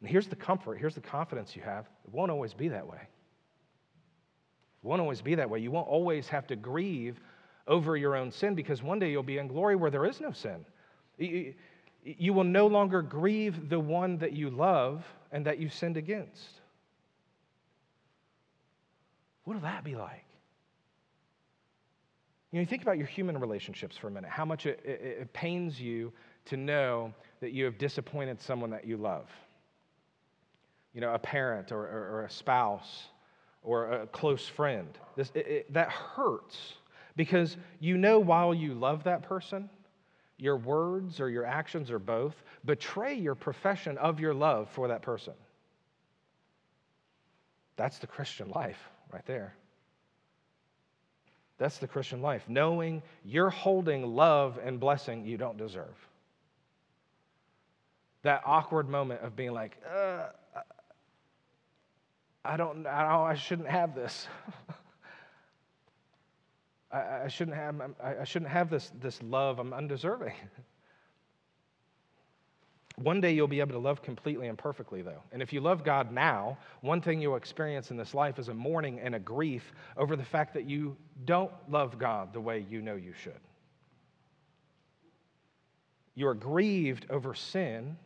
And 0.00 0.08
here's 0.08 0.28
the 0.28 0.36
comfort, 0.36 0.78
here's 0.78 0.94
the 0.94 1.00
confidence 1.00 1.56
you 1.56 1.62
have 1.62 1.86
it 2.04 2.12
won't 2.12 2.30
always 2.30 2.54
be 2.54 2.68
that 2.68 2.86
way. 2.86 3.00
It 3.00 4.86
won't 4.86 5.00
always 5.00 5.20
be 5.20 5.34
that 5.34 5.50
way. 5.50 5.58
You 5.58 5.72
won't 5.72 5.88
always 5.88 6.28
have 6.28 6.46
to 6.46 6.56
grieve 6.56 7.20
over 7.66 7.96
your 7.96 8.14
own 8.14 8.30
sin 8.30 8.54
because 8.54 8.82
one 8.82 8.98
day 8.98 9.10
you'll 9.10 9.24
be 9.24 9.38
in 9.38 9.48
glory 9.48 9.74
where 9.74 9.90
there 9.90 10.06
is 10.06 10.20
no 10.20 10.30
sin. 10.30 10.64
You 11.18 12.32
will 12.32 12.44
no 12.44 12.68
longer 12.68 13.02
grieve 13.02 13.68
the 13.68 13.80
one 13.80 14.18
that 14.18 14.32
you 14.32 14.50
love 14.50 15.04
and 15.32 15.44
that 15.46 15.58
you 15.58 15.68
sinned 15.68 15.96
against. 15.96 16.60
What 19.44 19.54
will 19.54 19.62
that 19.62 19.82
be 19.82 19.96
like? 19.96 20.24
You 22.50 22.56
know, 22.56 22.60
you 22.60 22.66
think 22.66 22.82
about 22.82 22.96
your 22.96 23.06
human 23.06 23.38
relationships 23.38 23.96
for 23.96 24.08
a 24.08 24.10
minute, 24.10 24.30
how 24.30 24.44
much 24.44 24.64
it, 24.66 24.80
it, 24.84 25.00
it 25.20 25.32
pains 25.32 25.80
you 25.80 26.12
to 26.46 26.56
know 26.56 27.12
that 27.40 27.52
you 27.52 27.64
have 27.64 27.76
disappointed 27.76 28.40
someone 28.40 28.70
that 28.70 28.86
you 28.86 28.96
love. 28.96 29.28
You 30.94 31.02
know, 31.02 31.12
a 31.12 31.18
parent 31.18 31.72
or, 31.72 31.80
or, 31.80 32.08
or 32.12 32.24
a 32.24 32.30
spouse 32.30 33.04
or 33.62 33.90
a 33.92 34.06
close 34.06 34.46
friend. 34.46 34.88
This, 35.14 35.30
it, 35.34 35.72
that 35.74 35.90
hurts 35.90 36.74
because 37.16 37.56
you 37.80 37.98
know 37.98 38.18
while 38.18 38.54
you 38.54 38.72
love 38.72 39.04
that 39.04 39.22
person, 39.22 39.68
your 40.38 40.56
words 40.56 41.20
or 41.20 41.28
your 41.28 41.44
actions 41.44 41.90
or 41.90 41.98
both 41.98 42.34
betray 42.64 43.14
your 43.14 43.34
profession 43.34 43.98
of 43.98 44.20
your 44.20 44.32
love 44.32 44.70
for 44.70 44.88
that 44.88 45.02
person. 45.02 45.34
That's 47.76 47.98
the 47.98 48.06
Christian 48.06 48.48
life 48.50 48.78
right 49.12 49.26
there. 49.26 49.54
That's 51.58 51.78
the 51.78 51.88
Christian 51.88 52.22
life, 52.22 52.44
knowing 52.48 53.02
you're 53.24 53.50
holding 53.50 54.14
love 54.14 54.58
and 54.64 54.78
blessing 54.78 55.26
you 55.26 55.36
don't 55.36 55.58
deserve. 55.58 55.94
That 58.22 58.42
awkward 58.46 58.88
moment 58.88 59.22
of 59.22 59.34
being 59.34 59.52
like, 59.52 59.76
uh, 59.92 60.28
I 62.44 62.56
don't, 62.56 62.86
I, 62.86 63.02
don't, 63.02 63.26
I 63.26 63.34
shouldn't 63.34 63.68
have 63.68 63.94
this. 63.94 64.28
I, 66.92 67.24
I, 67.24 67.28
shouldn't 67.28 67.56
have, 67.56 67.80
I 68.02 68.24
shouldn't 68.24 68.50
have 68.50 68.70
this, 68.70 68.90
this 69.00 69.20
love. 69.22 69.58
I'm 69.58 69.72
undeserving. 69.72 70.34
One 73.02 73.20
day 73.20 73.32
you'll 73.32 73.46
be 73.46 73.60
able 73.60 73.72
to 73.72 73.78
love 73.78 74.02
completely 74.02 74.48
and 74.48 74.58
perfectly, 74.58 75.02
though. 75.02 75.22
And 75.30 75.40
if 75.40 75.52
you 75.52 75.60
love 75.60 75.84
God 75.84 76.10
now, 76.10 76.58
one 76.80 77.00
thing 77.00 77.20
you'll 77.20 77.36
experience 77.36 77.92
in 77.92 77.96
this 77.96 78.12
life 78.12 78.40
is 78.40 78.48
a 78.48 78.54
mourning 78.54 78.98
and 78.98 79.14
a 79.14 79.20
grief 79.20 79.72
over 79.96 80.16
the 80.16 80.24
fact 80.24 80.52
that 80.54 80.64
you 80.64 80.96
don't 81.24 81.52
love 81.68 81.98
God 81.98 82.32
the 82.32 82.40
way 82.40 82.66
you 82.68 82.82
know 82.82 82.96
you 82.96 83.12
should. 83.12 83.40
You 86.16 86.26
are 86.26 86.34
grieved 86.34 87.06
over 87.08 87.34
sin, 87.34 87.96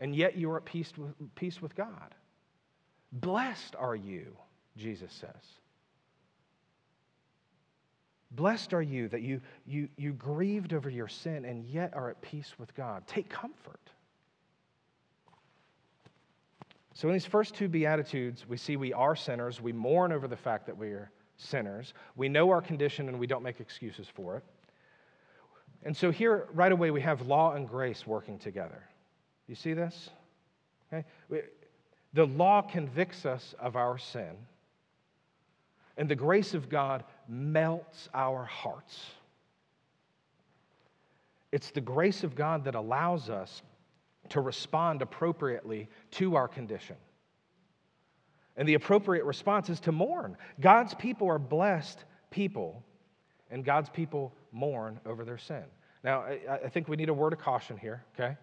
and 0.00 0.14
yet 0.14 0.36
you 0.36 0.50
are 0.50 0.58
at 0.58 0.66
peace 0.66 0.92
with, 0.98 1.14
peace 1.34 1.62
with 1.62 1.74
God. 1.74 2.14
Blessed 3.10 3.74
are 3.78 3.96
you, 3.96 4.36
Jesus 4.76 5.12
says. 5.12 5.30
Blessed 8.32 8.74
are 8.74 8.82
you 8.82 9.08
that 9.08 9.22
you, 9.22 9.40
you, 9.64 9.88
you 9.96 10.12
grieved 10.12 10.74
over 10.74 10.90
your 10.90 11.08
sin 11.08 11.46
and 11.46 11.64
yet 11.64 11.94
are 11.94 12.10
at 12.10 12.20
peace 12.20 12.52
with 12.58 12.74
God. 12.74 13.06
Take 13.06 13.30
comfort. 13.30 13.80
So, 16.94 17.08
in 17.08 17.14
these 17.14 17.26
first 17.26 17.54
two 17.54 17.68
Beatitudes, 17.68 18.46
we 18.48 18.56
see 18.56 18.76
we 18.76 18.92
are 18.92 19.16
sinners. 19.16 19.60
We 19.60 19.72
mourn 19.72 20.12
over 20.12 20.28
the 20.28 20.36
fact 20.36 20.64
that 20.66 20.78
we 20.78 20.88
are 20.88 21.10
sinners. 21.36 21.92
We 22.14 22.28
know 22.28 22.50
our 22.50 22.62
condition 22.62 23.08
and 23.08 23.18
we 23.18 23.26
don't 23.26 23.42
make 23.42 23.58
excuses 23.58 24.06
for 24.08 24.36
it. 24.36 24.44
And 25.82 25.96
so, 25.96 26.12
here, 26.12 26.46
right 26.54 26.70
away, 26.70 26.92
we 26.92 27.00
have 27.00 27.22
law 27.22 27.54
and 27.54 27.68
grace 27.68 28.06
working 28.06 28.38
together. 28.38 28.80
You 29.48 29.56
see 29.56 29.74
this? 29.74 30.10
Okay? 30.92 31.04
The 32.12 32.26
law 32.26 32.62
convicts 32.62 33.26
us 33.26 33.56
of 33.58 33.74
our 33.74 33.98
sin, 33.98 34.36
and 35.96 36.08
the 36.08 36.14
grace 36.14 36.54
of 36.54 36.68
God 36.68 37.02
melts 37.28 38.08
our 38.14 38.44
hearts. 38.44 39.04
It's 41.50 41.72
the 41.72 41.80
grace 41.80 42.22
of 42.22 42.36
God 42.36 42.64
that 42.64 42.76
allows 42.76 43.30
us 43.30 43.62
to 44.30 44.40
respond 44.40 45.02
appropriately 45.02 45.88
to 46.12 46.36
our 46.36 46.48
condition. 46.48 46.96
And 48.56 48.68
the 48.68 48.74
appropriate 48.74 49.24
response 49.24 49.68
is 49.68 49.80
to 49.80 49.92
mourn. 49.92 50.36
God's 50.60 50.94
people 50.94 51.28
are 51.28 51.38
blessed 51.38 52.04
people, 52.30 52.84
and 53.50 53.64
God's 53.64 53.88
people 53.88 54.32
mourn 54.52 55.00
over 55.04 55.24
their 55.24 55.38
sin. 55.38 55.64
Now, 56.04 56.20
I, 56.20 56.40
I 56.64 56.68
think 56.68 56.88
we 56.88 56.96
need 56.96 57.08
a 57.08 57.14
word 57.14 57.32
of 57.32 57.38
caution 57.38 57.76
here, 57.76 58.04
okay? 58.14 58.36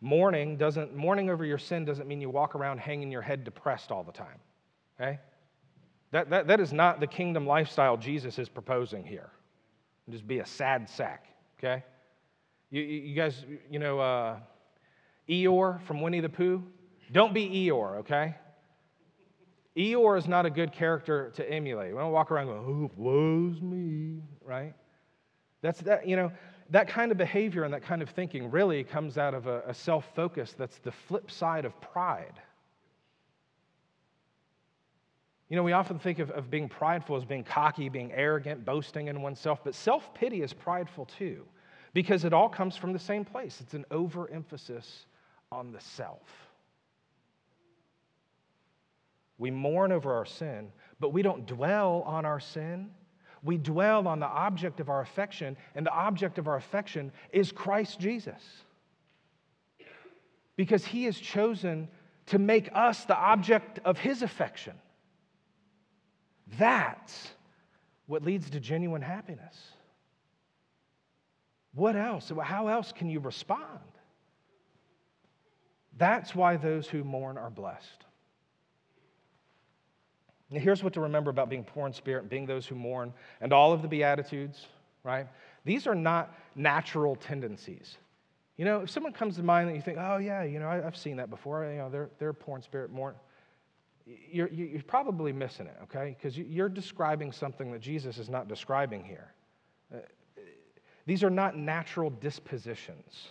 Mourning 0.00 0.56
doesn't 0.56 0.96
mourning 0.96 1.28
over 1.28 1.44
your 1.44 1.58
sin 1.58 1.84
doesn't 1.84 2.08
mean 2.08 2.20
you 2.20 2.30
walk 2.30 2.54
around 2.54 2.78
hanging 2.78 3.10
your 3.10 3.20
head 3.20 3.44
depressed 3.44 3.90
all 3.90 4.02
the 4.02 4.12
time. 4.12 4.38
Okay? 4.98 5.18
That, 6.12 6.30
that, 6.30 6.46
that 6.48 6.60
is 6.60 6.72
not 6.72 7.00
the 7.00 7.06
kingdom 7.06 7.46
lifestyle 7.46 7.96
Jesus 7.96 8.38
is 8.38 8.48
proposing 8.48 9.04
here. 9.04 9.30
Just 10.08 10.26
be 10.26 10.40
a 10.40 10.46
sad 10.46 10.88
sack, 10.88 11.26
okay? 11.58 11.84
You, 12.70 12.82
you 12.82 13.14
guys, 13.14 13.44
you 13.70 13.78
know, 13.78 14.00
uh, 14.00 14.38
Eeyore 15.30 15.80
from 15.82 16.00
Winnie 16.00 16.20
the 16.20 16.28
Pooh. 16.28 16.62
Don't 17.12 17.32
be 17.32 17.48
Eeyore, 17.48 17.98
okay? 17.98 18.34
Eeyore 19.76 20.18
is 20.18 20.26
not 20.26 20.46
a 20.46 20.50
good 20.50 20.72
character 20.72 21.30
to 21.36 21.48
emulate. 21.48 21.92
We 21.92 21.98
don't 21.98 22.12
walk 22.12 22.30
around 22.30 22.46
going, 22.46 22.58
"Oh, 22.58 22.90
woes 22.96 23.62
me," 23.62 24.22
right? 24.44 24.74
That's 25.62 25.80
that. 25.82 26.06
You 26.06 26.16
know, 26.16 26.32
that 26.70 26.88
kind 26.88 27.12
of 27.12 27.18
behavior 27.18 27.64
and 27.64 27.72
that 27.72 27.82
kind 27.82 28.02
of 28.02 28.10
thinking 28.10 28.50
really 28.50 28.82
comes 28.84 29.18
out 29.18 29.34
of 29.34 29.46
a, 29.46 29.62
a 29.66 29.74
self-focus 29.74 30.54
that's 30.58 30.78
the 30.78 30.92
flip 30.92 31.30
side 31.30 31.64
of 31.64 31.80
pride. 31.80 32.40
You 35.48 35.56
know, 35.56 35.64
we 35.64 35.72
often 35.72 35.98
think 35.98 36.20
of, 36.20 36.30
of 36.30 36.48
being 36.48 36.68
prideful 36.68 37.16
as 37.16 37.24
being 37.24 37.42
cocky, 37.42 37.88
being 37.88 38.12
arrogant, 38.12 38.64
boasting 38.64 39.08
in 39.08 39.20
oneself, 39.20 39.64
but 39.64 39.74
self 39.74 40.12
pity 40.14 40.42
is 40.42 40.52
prideful 40.52 41.06
too, 41.06 41.44
because 41.92 42.24
it 42.24 42.32
all 42.32 42.48
comes 42.48 42.76
from 42.76 42.92
the 42.92 42.98
same 42.98 43.24
place. 43.24 43.60
It's 43.60 43.74
an 43.74 43.84
overemphasis 43.90 45.06
on 45.52 45.72
the 45.72 45.80
self. 45.80 46.22
We 49.36 49.50
mourn 49.50 49.90
over 49.90 50.14
our 50.14 50.26
sin, 50.26 50.70
but 51.00 51.12
we 51.12 51.22
don't 51.22 51.46
dwell 51.46 52.02
on 52.06 52.24
our 52.24 52.38
sin. 52.38 52.90
We 53.42 53.56
dwell 53.56 54.06
on 54.06 54.20
the 54.20 54.26
object 54.26 54.80
of 54.80 54.88
our 54.88 55.00
affection, 55.00 55.56
and 55.74 55.84
the 55.84 55.92
object 55.92 56.38
of 56.38 56.46
our 56.46 56.56
affection 56.56 57.10
is 57.32 57.50
Christ 57.50 57.98
Jesus. 57.98 58.40
Because 60.56 60.84
he 60.84 61.04
has 61.04 61.18
chosen 61.18 61.88
to 62.26 62.38
make 62.38 62.68
us 62.74 63.04
the 63.06 63.16
object 63.16 63.80
of 63.84 63.98
his 63.98 64.22
affection. 64.22 64.74
That's 66.58 67.30
what 68.06 68.22
leads 68.22 68.50
to 68.50 68.60
genuine 68.60 69.02
happiness. 69.02 69.56
What 71.74 71.96
else? 71.96 72.30
How 72.42 72.68
else 72.68 72.92
can 72.92 73.08
you 73.08 73.20
respond? 73.20 73.80
That's 76.00 76.34
why 76.34 76.56
those 76.56 76.88
who 76.88 77.04
mourn 77.04 77.36
are 77.36 77.50
blessed. 77.50 78.06
Now, 80.50 80.58
here's 80.58 80.82
what 80.82 80.94
to 80.94 81.02
remember 81.02 81.30
about 81.30 81.50
being 81.50 81.62
poor 81.62 81.86
in 81.86 81.92
spirit, 81.92 82.22
and 82.22 82.30
being 82.30 82.46
those 82.46 82.66
who 82.66 82.74
mourn, 82.74 83.12
and 83.42 83.52
all 83.52 83.74
of 83.74 83.82
the 83.82 83.88
Beatitudes, 83.88 84.66
right? 85.04 85.26
These 85.66 85.86
are 85.86 85.94
not 85.94 86.34
natural 86.54 87.16
tendencies. 87.16 87.98
You 88.56 88.64
know, 88.64 88.80
if 88.80 88.90
someone 88.90 89.12
comes 89.12 89.36
to 89.36 89.42
mind 89.42 89.68
that 89.68 89.74
you 89.74 89.82
think, 89.82 89.98
oh, 90.00 90.16
yeah, 90.16 90.42
you 90.42 90.58
know, 90.58 90.68
I, 90.68 90.76
have 90.76 90.96
seen 90.96 91.16
that 91.16 91.28
before, 91.28 91.66
you 91.66 91.76
know, 91.76 91.90
they're, 91.90 92.08
they're 92.18 92.32
poor 92.32 92.56
in 92.56 92.62
spirit, 92.62 92.90
mourn, 92.90 93.14
you're, 94.06 94.48
you're 94.48 94.82
probably 94.82 95.34
missing 95.34 95.66
it, 95.66 95.76
okay? 95.82 96.16
Because 96.18 96.38
you're 96.38 96.70
describing 96.70 97.30
something 97.30 97.70
that 97.72 97.82
Jesus 97.82 98.16
is 98.16 98.30
not 98.30 98.48
describing 98.48 99.04
here. 99.04 99.34
Uh, 99.94 99.98
these 101.04 101.22
are 101.22 101.30
not 101.30 101.58
natural 101.58 102.08
dispositions. 102.08 103.28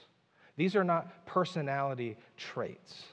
These 0.60 0.76
are 0.76 0.84
not 0.84 1.26
personality 1.26 2.18
traits. 2.36 3.06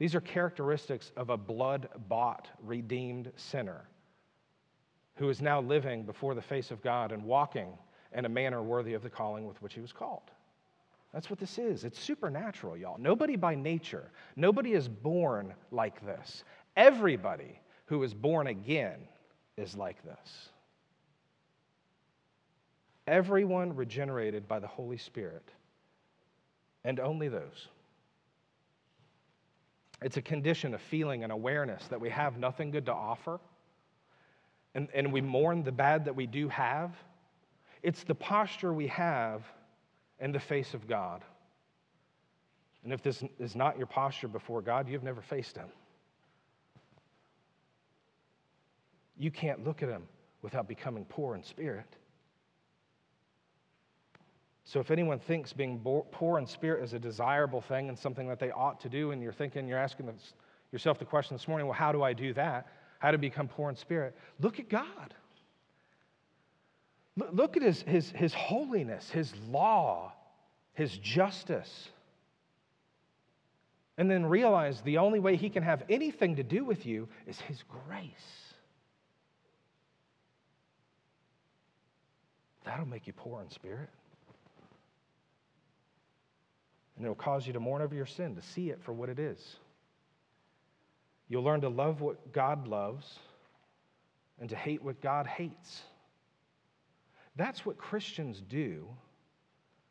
These 0.00 0.16
are 0.16 0.20
characteristics 0.20 1.12
of 1.16 1.30
a 1.30 1.36
blood 1.36 1.88
bought, 2.08 2.48
redeemed 2.64 3.30
sinner 3.36 3.84
who 5.14 5.28
is 5.28 5.40
now 5.40 5.60
living 5.60 6.02
before 6.02 6.34
the 6.34 6.42
face 6.42 6.72
of 6.72 6.82
God 6.82 7.12
and 7.12 7.22
walking 7.22 7.68
in 8.12 8.24
a 8.24 8.28
manner 8.28 8.64
worthy 8.64 8.94
of 8.94 9.02
the 9.04 9.08
calling 9.08 9.46
with 9.46 9.62
which 9.62 9.74
he 9.74 9.80
was 9.80 9.92
called. 9.92 10.32
That's 11.14 11.30
what 11.30 11.38
this 11.38 11.56
is. 11.56 11.84
It's 11.84 12.00
supernatural, 12.00 12.76
y'all. 12.76 12.98
Nobody 12.98 13.36
by 13.36 13.54
nature, 13.54 14.10
nobody 14.34 14.72
is 14.72 14.88
born 14.88 15.54
like 15.70 16.04
this. 16.04 16.42
Everybody 16.76 17.60
who 17.86 18.02
is 18.02 18.12
born 18.12 18.48
again 18.48 18.98
is 19.56 19.76
like 19.76 20.02
this. 20.02 20.48
Everyone 23.06 23.76
regenerated 23.76 24.48
by 24.48 24.58
the 24.58 24.66
Holy 24.66 24.98
Spirit 24.98 25.52
and 26.84 27.00
only 27.00 27.28
those. 27.28 27.68
It's 30.00 30.16
a 30.16 30.22
condition 30.22 30.74
of 30.74 30.80
feeling 30.80 31.24
and 31.24 31.32
awareness 31.32 31.86
that 31.88 32.00
we 32.00 32.10
have 32.10 32.38
nothing 32.38 32.70
good 32.70 32.86
to 32.86 32.92
offer, 32.92 33.40
and, 34.74 34.88
and 34.94 35.12
we 35.12 35.20
mourn 35.20 35.64
the 35.64 35.72
bad 35.72 36.04
that 36.04 36.14
we 36.14 36.26
do 36.26 36.48
have. 36.48 36.94
It's 37.82 38.04
the 38.04 38.14
posture 38.14 38.72
we 38.72 38.86
have 38.88 39.42
in 40.20 40.32
the 40.32 40.40
face 40.40 40.74
of 40.74 40.86
God. 40.86 41.24
And 42.84 42.92
if 42.92 43.02
this 43.02 43.22
is 43.38 43.56
not 43.56 43.76
your 43.76 43.86
posture 43.86 44.28
before 44.28 44.62
God, 44.62 44.88
you've 44.88 45.02
never 45.02 45.20
faced 45.20 45.56
Him. 45.56 45.68
You 49.16 49.30
can't 49.30 49.64
look 49.64 49.82
at 49.82 49.88
Him 49.88 50.04
without 50.42 50.68
becoming 50.68 51.04
poor 51.04 51.34
in 51.34 51.42
spirit. 51.42 51.96
So, 54.68 54.80
if 54.80 54.90
anyone 54.90 55.18
thinks 55.18 55.54
being 55.54 55.80
poor 56.12 56.38
in 56.38 56.46
spirit 56.46 56.84
is 56.84 56.92
a 56.92 56.98
desirable 56.98 57.62
thing 57.62 57.88
and 57.88 57.98
something 57.98 58.28
that 58.28 58.38
they 58.38 58.50
ought 58.50 58.78
to 58.80 58.90
do, 58.90 59.12
and 59.12 59.22
you're 59.22 59.32
thinking, 59.32 59.66
you're 59.66 59.78
asking 59.78 60.12
yourself 60.72 60.98
the 60.98 61.06
question 61.06 61.34
this 61.38 61.48
morning, 61.48 61.66
well, 61.66 61.74
how 61.74 61.90
do 61.90 62.02
I 62.02 62.12
do 62.12 62.34
that? 62.34 62.66
How 62.98 63.10
to 63.10 63.16
become 63.16 63.48
poor 63.48 63.70
in 63.70 63.76
spirit? 63.76 64.14
Look 64.40 64.60
at 64.60 64.68
God. 64.68 65.14
Look 67.32 67.56
at 67.56 67.62
his, 67.62 67.80
his, 67.80 68.10
his 68.10 68.34
holiness, 68.34 69.08
his 69.08 69.32
law, 69.48 70.12
his 70.74 70.98
justice. 70.98 71.88
And 73.96 74.10
then 74.10 74.26
realize 74.26 74.82
the 74.82 74.98
only 74.98 75.18
way 75.18 75.36
he 75.36 75.48
can 75.48 75.62
have 75.62 75.82
anything 75.88 76.36
to 76.36 76.42
do 76.42 76.62
with 76.62 76.84
you 76.84 77.08
is 77.26 77.40
his 77.40 77.64
grace. 77.86 78.10
That'll 82.66 82.84
make 82.84 83.06
you 83.06 83.14
poor 83.14 83.40
in 83.40 83.48
spirit. 83.48 83.88
And 86.98 87.06
it'll 87.06 87.14
cause 87.14 87.46
you 87.46 87.52
to 87.52 87.60
mourn 87.60 87.80
over 87.80 87.94
your 87.94 88.06
sin, 88.06 88.34
to 88.34 88.42
see 88.42 88.70
it 88.70 88.82
for 88.82 88.92
what 88.92 89.08
it 89.08 89.20
is. 89.20 89.38
You'll 91.28 91.44
learn 91.44 91.60
to 91.60 91.68
love 91.68 92.00
what 92.00 92.32
God 92.32 92.66
loves 92.66 93.20
and 94.40 94.50
to 94.50 94.56
hate 94.56 94.82
what 94.82 95.00
God 95.00 95.28
hates. 95.28 95.82
That's 97.36 97.64
what 97.64 97.78
Christians 97.78 98.42
do 98.48 98.88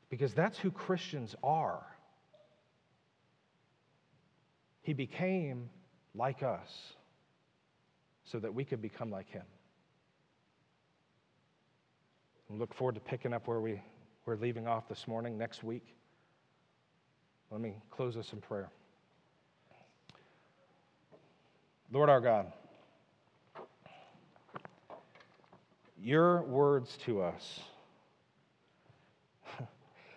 because 0.10 0.34
that's 0.34 0.60
who 0.60 0.70
Christians 0.70 1.34
are. 1.42 1.86
He 4.82 4.92
became 4.92 5.70
like 6.14 6.44
us 6.44 6.94
so 8.26 8.38
that 8.40 8.54
we 8.54 8.66
could 8.66 8.82
become 8.82 9.10
like 9.10 9.30
him. 9.30 9.46
Look 12.50 12.74
forward 12.74 12.96
to 12.96 13.02
picking 13.02 13.34
up 13.34 13.48
where 13.48 13.62
we, 13.62 13.82
we're 14.26 14.36
leaving 14.36 14.68
off 14.68 14.90
this 14.90 15.08
morning 15.08 15.38
next 15.38 15.64
week. 15.64 15.97
Let 17.52 17.62
me 17.62 17.76
close 17.90 18.18
us 18.18 18.34
in 18.34 18.42
prayer. 18.42 18.70
Lord 21.92 22.10
our 22.10 22.20
God, 22.20 22.52
your 26.02 26.42
words 26.44 26.98
to 27.06 27.22
us, 27.22 27.62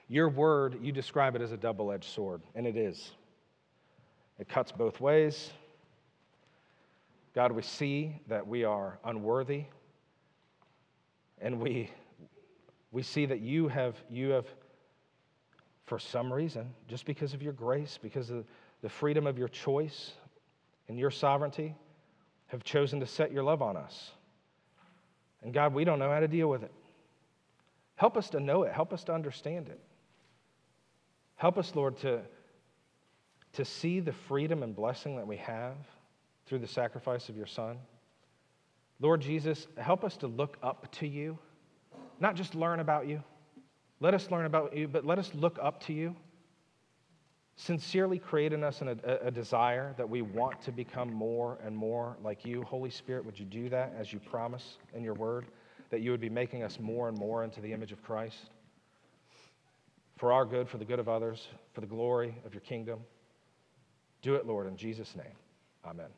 your 0.09 0.29
word, 0.29 0.79
you 0.83 0.91
describe 0.91 1.37
it 1.37 1.43
as 1.43 1.53
a 1.53 1.57
double 1.57 1.93
edged 1.93 2.11
sword, 2.11 2.43
and 2.57 2.67
it 2.67 2.77
is. 2.77 3.13
It 4.41 4.49
cuts 4.49 4.73
both 4.73 5.01
ways. 5.01 5.51
God, 7.35 7.53
we 7.53 7.63
see 7.63 8.21
that 8.27 8.49
we 8.49 8.65
are 8.65 8.99
unworthy, 9.05 9.65
and 11.41 11.61
we, 11.61 11.91
we 12.91 13.05
see 13.05 13.27
that 13.27 13.41
you 13.41 13.69
have, 13.69 13.95
you 14.11 14.31
have, 14.31 14.47
for 15.91 15.99
some 15.99 16.33
reason, 16.33 16.73
just 16.87 17.05
because 17.05 17.35
of 17.35 17.43
your 17.43 17.53
grace, 17.53 17.99
because 18.01 18.31
of 18.31 18.45
the 18.81 18.89
freedom 18.89 19.27
of 19.27 19.37
your 19.37 19.49
choice, 19.49 20.13
and 20.87 20.97
your 20.97 21.11
sovereignty 21.11 21.75
have 22.47 22.63
chosen 22.63 23.01
to 23.01 23.07
set 23.07 23.33
your 23.33 23.43
love 23.43 23.61
on 23.61 23.77
us. 23.77 24.13
And 25.43 25.53
God, 25.53 25.75
we 25.75 25.83
don't 25.83 25.99
know 25.99 26.09
how 26.09 26.21
to 26.21 26.29
deal 26.29 26.47
with 26.47 26.63
it. 26.63 26.71
Help 27.97 28.17
us 28.17 28.31
to 28.31 28.39
know 28.39 28.63
it, 28.63 28.73
help 28.73 28.93
us 28.93 29.03
to 29.05 29.13
understand 29.13 29.69
it. 29.69 29.81
Help 31.35 31.59
us, 31.59 31.75
Lord, 31.75 31.97
to, 31.99 32.21
to 33.55 33.65
see 33.65 33.99
the 33.99 34.13
freedom 34.13 34.63
and 34.63 34.77
blessing 34.77 35.17
that 35.17 35.27
we 35.27 35.39
have 35.39 35.75
through 36.47 36.61
the 36.61 36.69
sacrifice 36.69 37.29
of 37.29 37.37
your 37.37 37.47
Son. 37.47 37.79
Lord 39.01 39.23
Jesus, 39.23 39.67
help 39.77 40.05
us 40.05 40.17
to 40.19 40.29
look 40.29 40.57
up 40.63 40.93
to 41.01 41.09
you, 41.09 41.37
not 42.21 42.37
just 42.37 42.55
learn 42.55 42.79
about 42.79 43.09
you. 43.09 43.25
Let 44.01 44.15
us 44.15 44.31
learn 44.31 44.47
about 44.47 44.75
you, 44.77 44.89
but 44.89 45.05
let 45.05 45.19
us 45.19 45.31
look 45.35 45.59
up 45.63 45.83
to 45.85 45.93
you 45.93 46.17
sincerely 47.61 48.19
create 48.19 48.55
in 48.55 48.65
us 48.65 48.81
an, 48.81 49.01
a, 49.05 49.27
a 49.27 49.31
desire 49.31 49.95
that 49.99 50.09
we 50.09 50.23
want 50.23 50.63
to 50.63 50.73
become 50.73 51.13
more 51.13 51.59
and 51.63 51.77
more 51.77 52.17
like 52.23 52.45
you. 52.45 52.63
Holy 52.63 52.89
Spirit, 52.89 53.25
would 53.25 53.39
you 53.39 53.45
do 53.45 53.69
that 53.69 53.95
as 53.99 54.13
you 54.13 54.19
promise 54.19 54.79
in 54.95 55.05
your 55.05 55.15
word, 55.15 55.45
that 55.91 56.01
you 56.01 56.11
would 56.11 56.21
be 56.21 56.31
making 56.31 56.63
us 56.63 56.81
more 56.81 57.09
and 57.09 57.19
more 57.19 57.45
into 57.45 57.61
the 57.61 57.73
image 57.73 57.93
of 57.93 58.03
Christ? 58.03 58.51
For 60.17 60.33
our 60.33 60.47
good, 60.47 60.69
for 60.69 60.79
the 60.79 60.85
good 60.87 60.99
of 60.99 61.09
others, 61.09 61.49
for 61.75 61.83
the 61.83 61.87
glory 61.87 62.35
of 62.47 62.55
your 62.55 62.63
kingdom. 62.63 63.01
Do 64.23 64.35
it, 64.37 64.47
Lord, 64.47 64.67
in 64.67 64.77
Jesus' 64.77 65.15
name. 65.15 65.37
Amen. 65.85 66.09